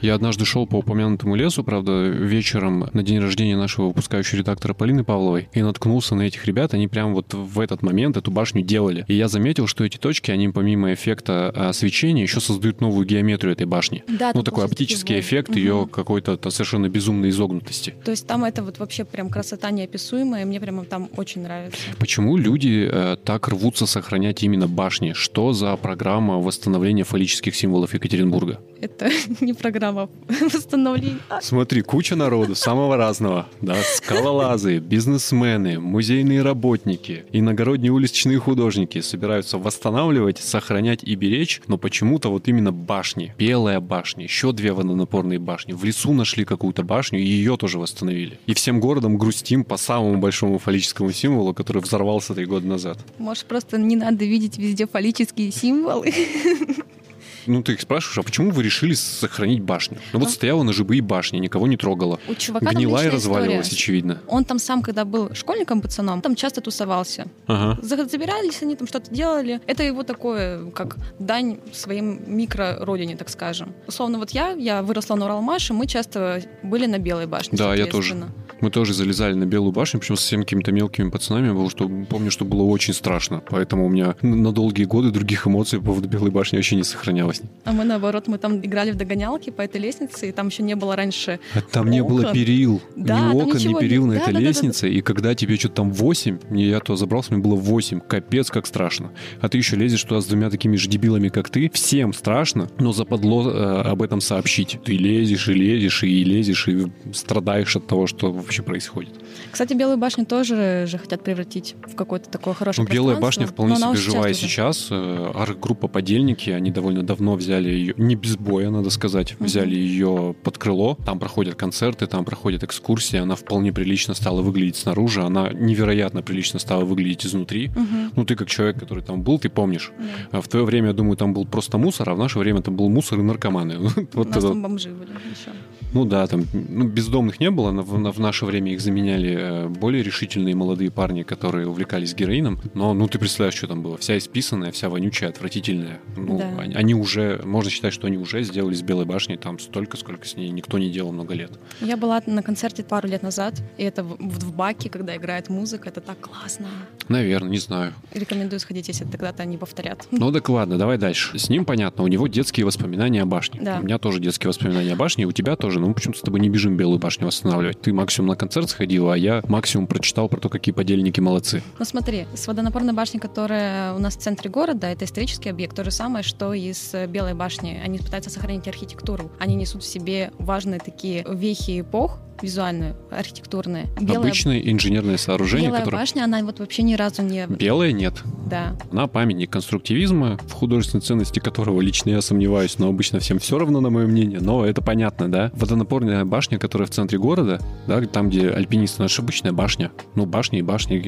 я 0.03 0.15
однажды 0.15 0.45
шел 0.45 0.67
по 0.67 0.77
упомянутому 0.77 1.35
лесу, 1.35 1.65
правда, 1.65 2.03
вечером 2.03 2.91
на 2.93 3.03
день 3.03 3.19
рождения 3.19 3.57
нашего 3.57 3.87
выпускающего 3.87 4.39
редактора 4.39 4.75
Полины 4.75 5.05
Павловой, 5.05 5.49
и 5.53 5.63
наткнулся 5.63 6.15
на 6.15 6.23
этих 6.23 6.45
ребят, 6.47 6.75
они 6.75 6.89
прям 6.89 7.15
вот 7.15 7.33
в 7.33 7.61
этот 7.61 7.83
момент 7.83 8.17
эту 8.17 8.31
башню 8.31 8.63
делали. 8.63 9.05
И 9.09 9.15
я 9.15 9.29
заметил, 9.29 9.67
что 9.67 9.85
эти 9.85 9.97
точки, 9.97 10.31
они 10.31 10.49
помимо 10.49 10.93
эффекта 10.93 11.71
свечения 11.73 12.23
еще 12.23 12.41
создают 12.41 12.81
новую 12.81 13.07
геометрию 13.07 13.53
этой 13.53 13.67
башни. 13.67 14.05
Да, 14.09 14.33
ну, 14.35 14.43
такой 14.43 14.65
оптический 14.65 15.19
эффект 15.21 15.51
угу. 15.51 15.59
ее 15.59 15.89
какой-то 15.91 16.39
совершенно 16.51 16.89
безумной 16.89 17.31
изогнутости. 17.31 17.95
То 18.05 18.11
есть 18.11 18.27
там 18.27 18.45
это 18.45 18.63
вот 18.63 18.79
вообще 18.79 19.05
прям 19.05 19.31
красота 19.31 19.71
неописуемая, 19.71 20.45
мне 20.45 20.61
прямо 20.61 20.85
там 20.85 21.09
очень 21.17 21.43
нравится. 21.43 21.79
Почему 21.99 22.37
люди 22.37 22.89
э, 22.91 23.17
так 23.25 23.49
рвутся 23.49 23.87
сохранять 23.87 24.43
именно 24.43 24.69
башни? 24.69 25.13
Что 25.13 25.53
за 25.53 25.77
программа 25.77 26.39
восстановления 26.39 27.05
фаллических 27.05 27.55
символов 27.55 27.95
Екатеринбурга? 27.95 28.61
Это 28.81 29.11
не 29.41 29.53
программа 29.53 29.92
восстановления. 30.41 31.19
Смотри, 31.41 31.83
куча 31.83 32.17
народу, 32.17 32.55
самого 32.55 32.97
разного. 32.97 33.47
Да, 33.61 33.77
скалолазы, 33.95 34.79
бизнесмены, 34.79 35.79
музейные 35.79 36.43
работники, 36.43 37.25
иногородние 37.33 37.93
уличные 37.93 38.39
художники 38.39 39.01
собираются 39.01 39.59
восстанавливать, 39.59 40.39
сохранять 40.39 41.05
и 41.05 41.15
беречь, 41.15 41.61
но 41.67 41.79
почему-то 41.79 42.31
вот 42.31 42.49
именно 42.49 42.73
башни. 42.73 43.35
Белая 43.39 43.81
башня, 43.81 44.25
еще 44.25 44.53
две 44.53 44.73
водонапорные 44.73 45.39
башни. 45.39 45.73
В 45.73 45.85
лесу 45.85 46.13
нашли 46.13 46.45
какую-то 46.45 46.83
башню 46.83 47.21
и 47.21 47.25
ее 47.25 47.57
тоже 47.57 47.79
восстановили. 47.79 48.39
И 48.47 48.55
всем 48.55 48.81
городом 48.81 49.19
грустим 49.19 49.65
по 49.65 49.77
самому 49.77 50.19
большому 50.19 50.59
фаллическому 50.59 51.13
символу, 51.13 51.55
который 51.55 51.83
взорвался 51.83 52.35
три 52.35 52.47
года 52.47 52.67
назад. 52.67 52.99
Может, 53.19 53.47
просто 53.47 53.79
не 53.79 53.97
надо 53.97 54.25
видеть 54.25 54.59
везде 54.59 54.87
фаллические 54.87 55.51
символы? 55.51 56.13
ну, 57.47 57.63
ты 57.63 57.73
их 57.73 57.81
спрашиваешь, 57.81 58.19
а 58.19 58.23
почему 58.23 58.51
вы 58.51 58.63
решили 58.63 58.95
сохранить 58.95 59.61
башню? 59.61 59.99
Ну, 60.13 60.19
вот 60.19 60.29
а? 60.29 60.33
стояла 60.33 60.63
на 60.63 60.73
живые 60.73 61.03
башни, 61.03 61.39
никого 61.39 61.67
не 61.67 61.77
трогала. 61.77 62.19
У 62.29 62.35
чувака 62.35 62.73
Гнила 62.73 63.05
и 63.05 63.09
разваливалась, 63.09 63.67
история. 63.67 63.77
очевидно. 63.77 64.21
Он 64.27 64.45
там 64.45 64.59
сам, 64.59 64.83
когда 64.83 65.05
был 65.05 65.35
школьником, 65.35 65.81
пацаном, 65.81 66.21
там 66.21 66.37
часто 66.37 66.61
тусовался. 66.61 67.27
Ага. 67.47 67.79
Забирались 67.83 68.63
они 68.63 68.77
там, 68.77 68.87
что-то 68.87 69.15
делали. 69.15 69.61
Это 69.67 69.83
его 69.83 70.03
такое, 70.03 70.71
как 70.71 70.97
дань 71.19 71.59
своим 71.73 72.21
микро-родине, 72.27 73.17
так 73.17 73.29
скажем. 73.29 73.75
Условно, 73.87 74.19
вот 74.19 74.31
я, 74.31 74.51
я 74.51 74.83
выросла 74.83 75.17
на 75.17 75.25
Уралмаше, 75.27 75.73
мы 75.73 75.87
часто 75.87 76.43
были 76.63 76.87
на 76.87 76.99
Белой 76.99 77.27
башне, 77.27 77.59
Да, 77.59 77.75
я 77.75 77.87
тоже. 77.87 78.17
Мы 78.61 78.71
тоже 78.71 78.95
залезали 78.95 79.35
на 79.35 79.45
Белую 79.45 79.73
башню, 79.73 79.99
причем 80.01 80.17
со 80.17 80.23
всеми 80.23 80.43
какими-то 80.43 80.71
мелкими 80.73 81.11
пацанами, 81.11 81.53
было, 81.53 81.69
что 81.69 81.89
помню, 82.09 82.31
что 82.31 82.45
было 82.45 82.63
очень 82.63 82.95
страшно. 82.95 83.43
Поэтому 83.49 83.87
у 83.87 83.89
меня 83.89 84.15
на 84.23 84.53
долгие 84.53 84.85
годы 84.85 85.11
других 85.11 85.47
эмоций 85.47 85.81
по 85.81 85.87
поводу 85.87 86.09
Белой 86.09 86.31
башни 86.31 86.57
вообще 86.57 86.77
не 86.77 86.85
сохранялось. 86.85 87.32
А 87.65 87.73
мы 87.73 87.85
наоборот, 87.85 88.29
мы 88.29 88.39
там 88.39 88.59
играли 88.59 88.91
в 88.91 88.97
догонялки 88.97 89.51
по 89.51 89.63
этой 89.63 89.81
лестнице, 89.81 90.29
и 90.29 90.33
там 90.33 90.49
еще 90.49 90.63
не 90.63 90.75
было 90.75 90.97
раньше 90.97 91.41
а 91.55 91.61
Там 91.61 91.83
окон. 91.83 91.91
не 91.91 92.03
было 92.03 92.33
перил, 92.33 92.83
да, 92.97 93.33
ни 93.33 93.35
окон, 93.35 93.59
ни 93.59 93.79
перил 93.79 94.03
не... 94.07 94.09
на 94.09 94.15
да, 94.15 94.23
этой 94.23 94.35
да, 94.35 94.41
лестнице. 94.41 94.83
Да, 94.83 94.89
да, 94.89 94.93
да. 94.93 94.99
И 94.99 95.01
когда 95.03 95.35
тебе 95.35 95.57
что-то 95.57 95.75
там 95.75 95.93
8, 95.93 96.39
мне 96.51 96.69
я 96.69 96.81
то 96.81 96.97
забрался, 96.97 97.33
мне 97.33 97.43
было 97.43 97.55
8, 97.55 98.01
капец, 98.01 98.51
как 98.51 98.67
страшно. 98.67 99.13
А 99.41 99.49
ты 99.49 99.59
еще 99.59 99.77
лезешь 99.77 100.03
туда 100.03 100.21
с 100.21 100.27
двумя 100.27 100.51
такими 100.51 100.77
же 100.77 100.89
дебилами, 100.89 101.29
как 101.29 101.51
ты. 101.51 101.71
Всем 101.73 102.13
страшно, 102.13 102.69
но 102.79 102.93
западло 102.93 103.51
э, 103.51 103.83
об 103.83 104.03
этом 104.03 104.21
сообщить. 104.21 104.79
Ты 104.85 104.97
лезешь 104.97 105.49
и 105.49 105.55
лезешь, 105.55 106.03
и 106.03 106.25
лезешь, 106.25 106.69
и 106.69 106.87
страдаешь 107.13 107.77
от 107.77 107.87
того, 107.87 108.07
что 108.07 108.33
вообще 108.33 108.63
происходит. 108.63 109.13
Кстати, 109.51 109.75
Белую 109.75 109.99
башню 109.99 110.27
тоже 110.27 110.87
же 110.87 110.99
хотят 110.99 111.23
превратить 111.23 111.77
в 111.87 111.95
какое-то 111.95 112.29
такое 112.29 112.55
хорошее 112.55 112.87
ну, 112.87 112.93
Белая 112.93 113.17
башня 113.19 113.47
вполне 113.47 113.77
себе 113.77 113.97
живая 113.97 114.35
сейчас. 114.35 114.89
Э, 114.91 115.33
арт-группа 115.35 115.89
«Подельники», 115.89 116.51
они 116.51 116.71
довольно 116.71 117.03
давно 117.03 117.22
взяли 117.37 117.71
ее, 117.71 117.95
не 117.97 118.15
без 118.15 118.37
боя, 118.37 118.71
надо 118.71 118.91
сказать, 118.91 119.37
взяли 119.39 119.75
ее 119.75 120.35
под 120.43 120.59
крыло. 120.59 120.99
Там 121.05 121.19
проходят 121.19 121.55
концерты, 121.55 122.07
там 122.07 122.25
проходят 122.25 122.63
экскурсии. 122.63 123.19
Она 123.19 123.35
вполне 123.35 123.73
прилично 123.73 124.15
стала 124.15 124.43
выглядеть 124.43 124.77
снаружи. 124.77 125.23
Она 125.23 125.51
невероятно 125.53 126.23
прилично 126.23 126.59
стала 126.59 126.85
выглядеть 126.85 127.27
изнутри. 127.27 127.69
Uh-huh. 127.69 128.13
Ну, 128.17 128.25
ты 128.25 128.37
как 128.37 128.49
человек, 128.49 128.79
который 128.79 129.03
там 129.03 129.23
был, 129.23 129.39
ты 129.39 129.49
помнишь. 129.49 129.93
Uh-huh. 130.33 130.43
В 130.43 130.49
твое 130.49 130.65
время, 130.65 130.89
я 130.89 130.93
думаю, 130.93 131.17
там 131.17 131.33
был 131.35 131.47
просто 131.47 131.79
мусор, 131.79 132.11
а 132.11 132.15
в 132.15 132.19
наше 132.19 132.39
время 132.39 132.63
там 132.63 132.77
был 132.77 132.89
мусор 132.89 133.21
и 133.21 133.23
наркоманы. 133.23 133.79
вот 134.13 134.15
У 134.15 134.25
нас 134.25 134.37
это... 134.37 134.49
там 134.49 134.63
бомжи 134.63 134.91
были 134.91 135.11
еще. 135.11 135.51
Ну 135.93 136.05
да, 136.05 136.27
там 136.27 136.47
ну, 136.53 136.89
бездомных 136.89 137.41
не 137.41 137.51
было, 137.51 137.71
в, 137.83 138.13
в 138.13 138.21
наше 138.21 138.47
время 138.47 138.73
их 138.73 138.81
заменяли 138.81 139.37
э, 139.39 139.69
более 139.69 140.03
решительные 140.03 140.55
молодые 140.55 140.91
парни, 140.91 141.23
которые 141.23 141.69
увлекались 141.69 142.15
героином. 142.15 142.61
Но 142.75 142.95
ну 142.95 143.09
ты 143.09 143.19
представляешь, 143.19 143.55
что 143.55 143.67
там 143.67 143.83
было? 143.83 143.99
Вся 143.99 144.17
исписанная, 144.17 144.73
вся 144.73 144.89
вонючая, 144.89 145.31
отвратительная. 145.31 146.01
Ну, 146.17 146.39
да. 146.39 146.49
они, 146.59 146.75
они 146.75 146.95
уже, 146.95 147.41
можно 147.45 147.71
считать, 147.71 147.93
что 147.93 148.07
они 148.07 148.17
уже 148.17 148.43
сделали 148.43 148.75
с 148.75 148.83
Белой 148.83 149.05
башней 149.05 149.37
там 149.37 149.59
столько, 149.59 149.97
сколько 149.97 150.27
с 150.27 150.37
ней 150.37 150.51
никто 150.51 150.79
не 150.79 150.91
делал 150.91 151.13
много 151.13 151.35
лет. 151.35 151.53
Я 151.81 151.97
была 151.97 152.23
на 152.27 152.43
концерте 152.43 152.83
пару 152.83 153.09
лет 153.09 153.23
назад, 153.23 153.63
и 153.77 153.85
это 153.85 154.03
в, 154.03 154.17
в 154.19 154.55
баке, 154.55 154.89
когда 154.89 155.17
играет 155.17 155.49
музыка, 155.49 155.89
это 155.89 156.01
так 156.01 156.19
классно. 156.21 156.67
Наверное, 157.09 157.51
не 157.51 157.59
знаю. 157.59 157.93
Рекомендую 158.13 158.61
сходить, 158.61 158.89
если 158.89 159.05
тогда-то 159.05 159.43
они 159.43 159.59
повторят. 159.59 160.07
Ну 160.11 160.33
так 160.33 160.49
ладно, 160.49 160.79
давай 160.79 160.99
дальше. 160.99 161.39
С 161.39 161.51
ним 161.51 161.65
понятно, 161.65 162.05
у 162.05 162.07
него 162.07 162.27
детские 162.29 162.65
воспоминания 162.65 163.23
о 163.23 163.27
башне. 163.27 163.61
Да. 163.61 163.81
У 163.81 163.85
меня 163.85 163.99
тоже 163.99 164.21
детские 164.21 164.49
воспоминания 164.49 164.93
о 164.93 164.97
башне, 164.97 165.27
у 165.27 165.33
тебя 165.33 165.57
тоже, 165.57 165.82
но 165.83 165.89
мы 165.89 165.95
почему-то 165.95 166.21
с 166.21 166.23
тобой 166.23 166.39
не 166.39 166.49
бежим 166.49 166.77
Белую 166.77 167.01
башню 167.01 167.27
восстанавливать. 167.27 167.81
Ты 167.81 167.93
максимум 167.93 168.29
на 168.29 168.37
концерт 168.37 168.71
сходил, 168.71 169.11
а 169.11 169.19
я 169.19 169.43
максимум 169.49 169.89
прочитал 169.89 170.29
про 170.29 170.41
то, 170.41 170.49
какие 170.49 170.73
подельники 170.73 171.19
молодцы. 171.19 171.61
Ну 171.77 171.85
смотри, 171.85 172.27
с 172.35 172.47
водонапорной 172.47 172.93
башней, 172.93 173.19
которая 173.19 173.93
у 173.95 173.99
нас 173.99 174.17
в 174.17 174.21
центре 174.21 174.49
города, 174.49 174.87
это 174.87 175.05
исторический 175.05 175.49
объект, 175.49 175.75
то 175.75 175.83
же 175.83 175.91
самое, 175.91 176.23
что 176.23 176.55
и 176.55 176.73
с 176.73 177.07
Белой 177.09 177.35
башней. 177.35 177.83
Они 177.83 177.99
пытаются 177.99 178.31
сохранить 178.31 178.69
архитектуру. 178.69 179.29
Они 179.41 179.57
несут 179.57 179.83
в 179.83 179.87
себе 179.87 180.31
важные 180.39 180.79
такие 180.79 181.27
вехи 181.29 181.81
эпох, 181.81 182.21
визуальные, 182.43 182.97
архитектурные. 183.11 183.89
Белая... 184.01 184.19
Обычное 184.19 184.59
инженерное 184.59 185.17
сооружение, 185.17 185.69
Белая 185.69 185.83
которое... 185.83 185.97
башня, 185.99 186.25
она 186.25 186.43
вот 186.43 186.61
вообще 186.61 186.83
ни 186.83 186.95
разу 186.95 187.23
не... 187.23 187.47
Белая 187.47 187.93
нет. 187.93 188.23
Да. 188.47 188.77
Она 188.91 189.07
памятник 189.07 189.51
конструктивизма, 189.51 190.39
в 190.47 190.53
художественной 190.53 191.03
ценности 191.03 191.39
которого 191.39 191.81
лично 191.81 192.11
я 192.11 192.21
сомневаюсь, 192.21 192.79
но 192.79 192.89
обычно 192.89 193.19
всем 193.21 193.39
все 193.39 193.59
равно, 193.59 193.81
на 193.81 193.91
мое 193.91 194.07
мнение, 194.07 194.41
но 194.41 194.65
это 194.67 194.83
понятно, 194.83 195.31
да. 195.31 195.51
Водонапорная 195.55 196.25
башня, 196.25 196.59
которая 196.59 196.87
в 196.87 196.91
центре 196.91 197.19
города, 197.19 197.61
да, 197.87 198.01
там, 198.03 198.29
где 198.29 198.51
альпинисты, 198.51 198.97
ну, 198.99 199.07
это 199.07 199.15
же 199.15 199.23
обычная 199.23 199.53
башня. 199.53 199.91
Ну, 200.15 200.27
башня 200.27 200.59
и 200.59 200.63
башня, 200.63 201.01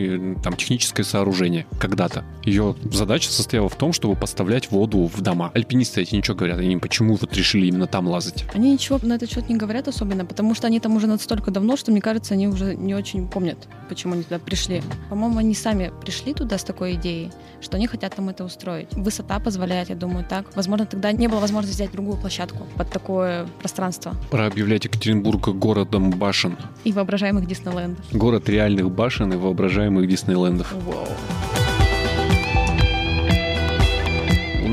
там 0.43 0.57
техническое 0.57 1.05
сооружение 1.05 1.67
когда-то. 1.79 2.25
Ее 2.45 2.77
задача 2.85 3.31
состояла 3.31 3.69
в 3.69 3.77
том, 3.77 3.93
чтобы 3.93 4.17
поставлять 4.17 4.71
воду 4.71 5.11
в 5.13 5.21
дома. 5.21 5.51
Альпинисты 5.55 6.03
эти 6.03 6.15
ничего 6.15 6.37
говорят, 6.37 6.59
они 6.59 6.77
почему 6.77 7.17
вот 7.17 7.35
решили 7.37 7.67
именно 7.67 7.87
там 7.87 8.07
лазать. 8.09 8.45
Они 8.55 8.73
ничего 8.73 8.99
на 9.03 9.15
это 9.15 9.27
счет 9.27 9.49
не 9.49 9.57
говорят 9.57 9.89
особенно, 9.89 10.25
потому 10.25 10.55
что 10.55 10.67
они 10.67 10.81
там 10.81 10.97
уже 10.97 11.07
настолько 11.25 11.51
давно, 11.51 11.77
что, 11.77 11.91
мне 11.91 12.03
кажется, 12.03 12.35
они 12.35 12.49
уже 12.49 12.75
не 12.75 12.95
очень 12.95 13.27
помнят, 13.27 13.57
почему 13.89 14.13
они 14.13 14.25
туда 14.25 14.39
пришли. 14.39 14.83
По-моему, 15.09 15.39
они 15.39 15.55
сами 15.55 15.91
пришли 16.03 16.35
туда 16.35 16.59
с 16.59 16.65
такой 16.65 16.95
идеей, 16.95 17.31
что 17.63 17.77
они 17.77 17.87
хотят 17.87 18.15
там 18.15 18.29
это 18.29 18.45
устроить. 18.45 18.93
Высота 18.93 19.41
позволяет, 19.41 19.89
я 19.89 19.95
думаю, 19.95 20.27
так. 20.29 20.55
Возможно, 20.55 20.85
тогда 20.85 21.13
не 21.13 21.27
было 21.29 21.41
возможности 21.41 21.77
взять 21.77 21.93
другую 21.93 22.19
площадку 22.19 22.67
под 22.77 22.91
такое 22.91 23.47
пространство. 23.59 24.15
Пора 24.31 24.47
объявлять 24.47 24.85
Екатеринбург 24.85 25.49
городом 25.49 26.11
башен. 26.11 26.59
И 26.85 26.93
воображаемых 26.93 27.47
Диснейлендов. 27.47 28.05
Город 28.13 28.49
реальных 28.51 28.91
башен 28.91 29.33
и 29.33 29.37
воображаемых 29.37 30.07
Диснейлендов. 30.07 30.75
Вау. 30.85 31.09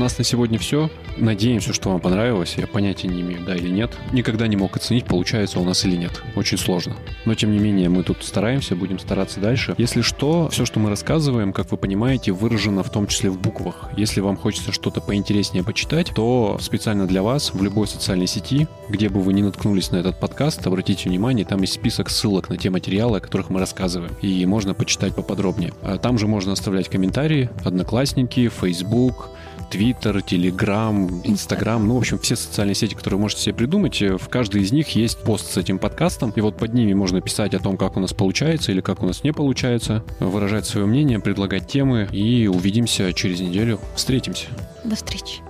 Нас 0.02 0.18
на 0.18 0.24
сегодня 0.24 0.58
все. 0.58 0.90
Надеемся, 1.16 1.72
что 1.72 1.90
вам 1.90 2.00
понравилось. 2.00 2.54
Я 2.56 2.66
понятия 2.66 3.08
не 3.08 3.20
имею, 3.20 3.44
да 3.44 3.54
или 3.54 3.68
нет. 3.68 3.90
Никогда 4.12 4.46
не 4.46 4.56
мог 4.56 4.76
оценить, 4.76 5.04
получается 5.04 5.60
у 5.60 5.64
нас 5.64 5.84
или 5.84 5.96
нет. 5.96 6.22
Очень 6.36 6.58
сложно. 6.58 6.96
Но, 7.24 7.34
тем 7.34 7.52
не 7.52 7.58
менее, 7.58 7.88
мы 7.88 8.02
тут 8.02 8.24
стараемся, 8.24 8.76
будем 8.76 8.98
стараться 8.98 9.40
дальше. 9.40 9.74
Если 9.78 10.02
что, 10.02 10.48
все, 10.48 10.64
что 10.64 10.80
мы 10.80 10.90
рассказываем, 10.90 11.52
как 11.52 11.70
вы 11.70 11.76
понимаете, 11.76 12.32
выражено 12.32 12.82
в 12.82 12.90
том 12.90 13.06
числе 13.06 13.30
в 13.30 13.38
буквах. 13.38 13.90
Если 13.96 14.20
вам 14.20 14.36
хочется 14.36 14.72
что-то 14.72 15.00
поинтереснее 15.00 15.64
почитать, 15.64 16.12
то 16.14 16.58
специально 16.60 17.06
для 17.06 17.22
вас 17.22 17.54
в 17.54 17.62
любой 17.62 17.86
социальной 17.86 18.26
сети, 18.26 18.66
где 18.88 19.08
бы 19.08 19.20
вы 19.20 19.32
ни 19.32 19.42
наткнулись 19.42 19.90
на 19.90 19.96
этот 19.96 20.18
подкаст, 20.18 20.66
обратите 20.66 21.08
внимание, 21.08 21.44
там 21.44 21.60
есть 21.60 21.74
список 21.74 22.10
ссылок 22.10 22.48
на 22.48 22.56
те 22.56 22.70
материалы, 22.70 23.18
о 23.18 23.20
которых 23.20 23.50
мы 23.50 23.60
рассказываем. 23.60 24.12
И 24.22 24.44
можно 24.46 24.74
почитать 24.74 25.14
поподробнее. 25.14 25.72
А 25.82 25.98
там 25.98 26.18
же 26.18 26.26
можно 26.26 26.52
оставлять 26.52 26.88
комментарии, 26.88 27.50
одноклассники, 27.64 28.48
Facebook, 28.48 29.30
Твиттер, 29.72 30.20
Телеграм, 30.20 31.22
Инстаграм, 31.24 31.88
ну, 31.88 31.94
в 31.94 31.98
общем, 31.98 32.18
все 32.18 32.36
социальные 32.36 32.74
сети, 32.74 32.94
которые 32.94 33.16
вы 33.16 33.22
можете 33.22 33.40
себе 33.40 33.54
придумать, 33.54 33.98
в 34.02 34.28
каждой 34.28 34.60
из 34.60 34.70
них 34.70 34.90
есть 34.90 35.16
пост 35.18 35.50
с 35.50 35.56
этим 35.56 35.78
подкастом, 35.78 36.30
и 36.36 36.42
вот 36.42 36.58
под 36.58 36.74
ними 36.74 36.92
можно 36.92 37.22
писать 37.22 37.54
о 37.54 37.58
том, 37.58 37.78
как 37.78 37.96
у 37.96 38.00
нас 38.00 38.12
получается 38.12 38.70
или 38.70 38.82
как 38.82 39.02
у 39.02 39.06
нас 39.06 39.24
не 39.24 39.32
получается, 39.32 40.04
выражать 40.20 40.66
свое 40.66 40.86
мнение, 40.86 41.20
предлагать 41.20 41.66
темы, 41.68 42.06
и 42.12 42.48
увидимся 42.48 43.14
через 43.14 43.40
неделю. 43.40 43.80
Встретимся. 43.96 44.48
До 44.84 44.94
встречи. 44.94 45.40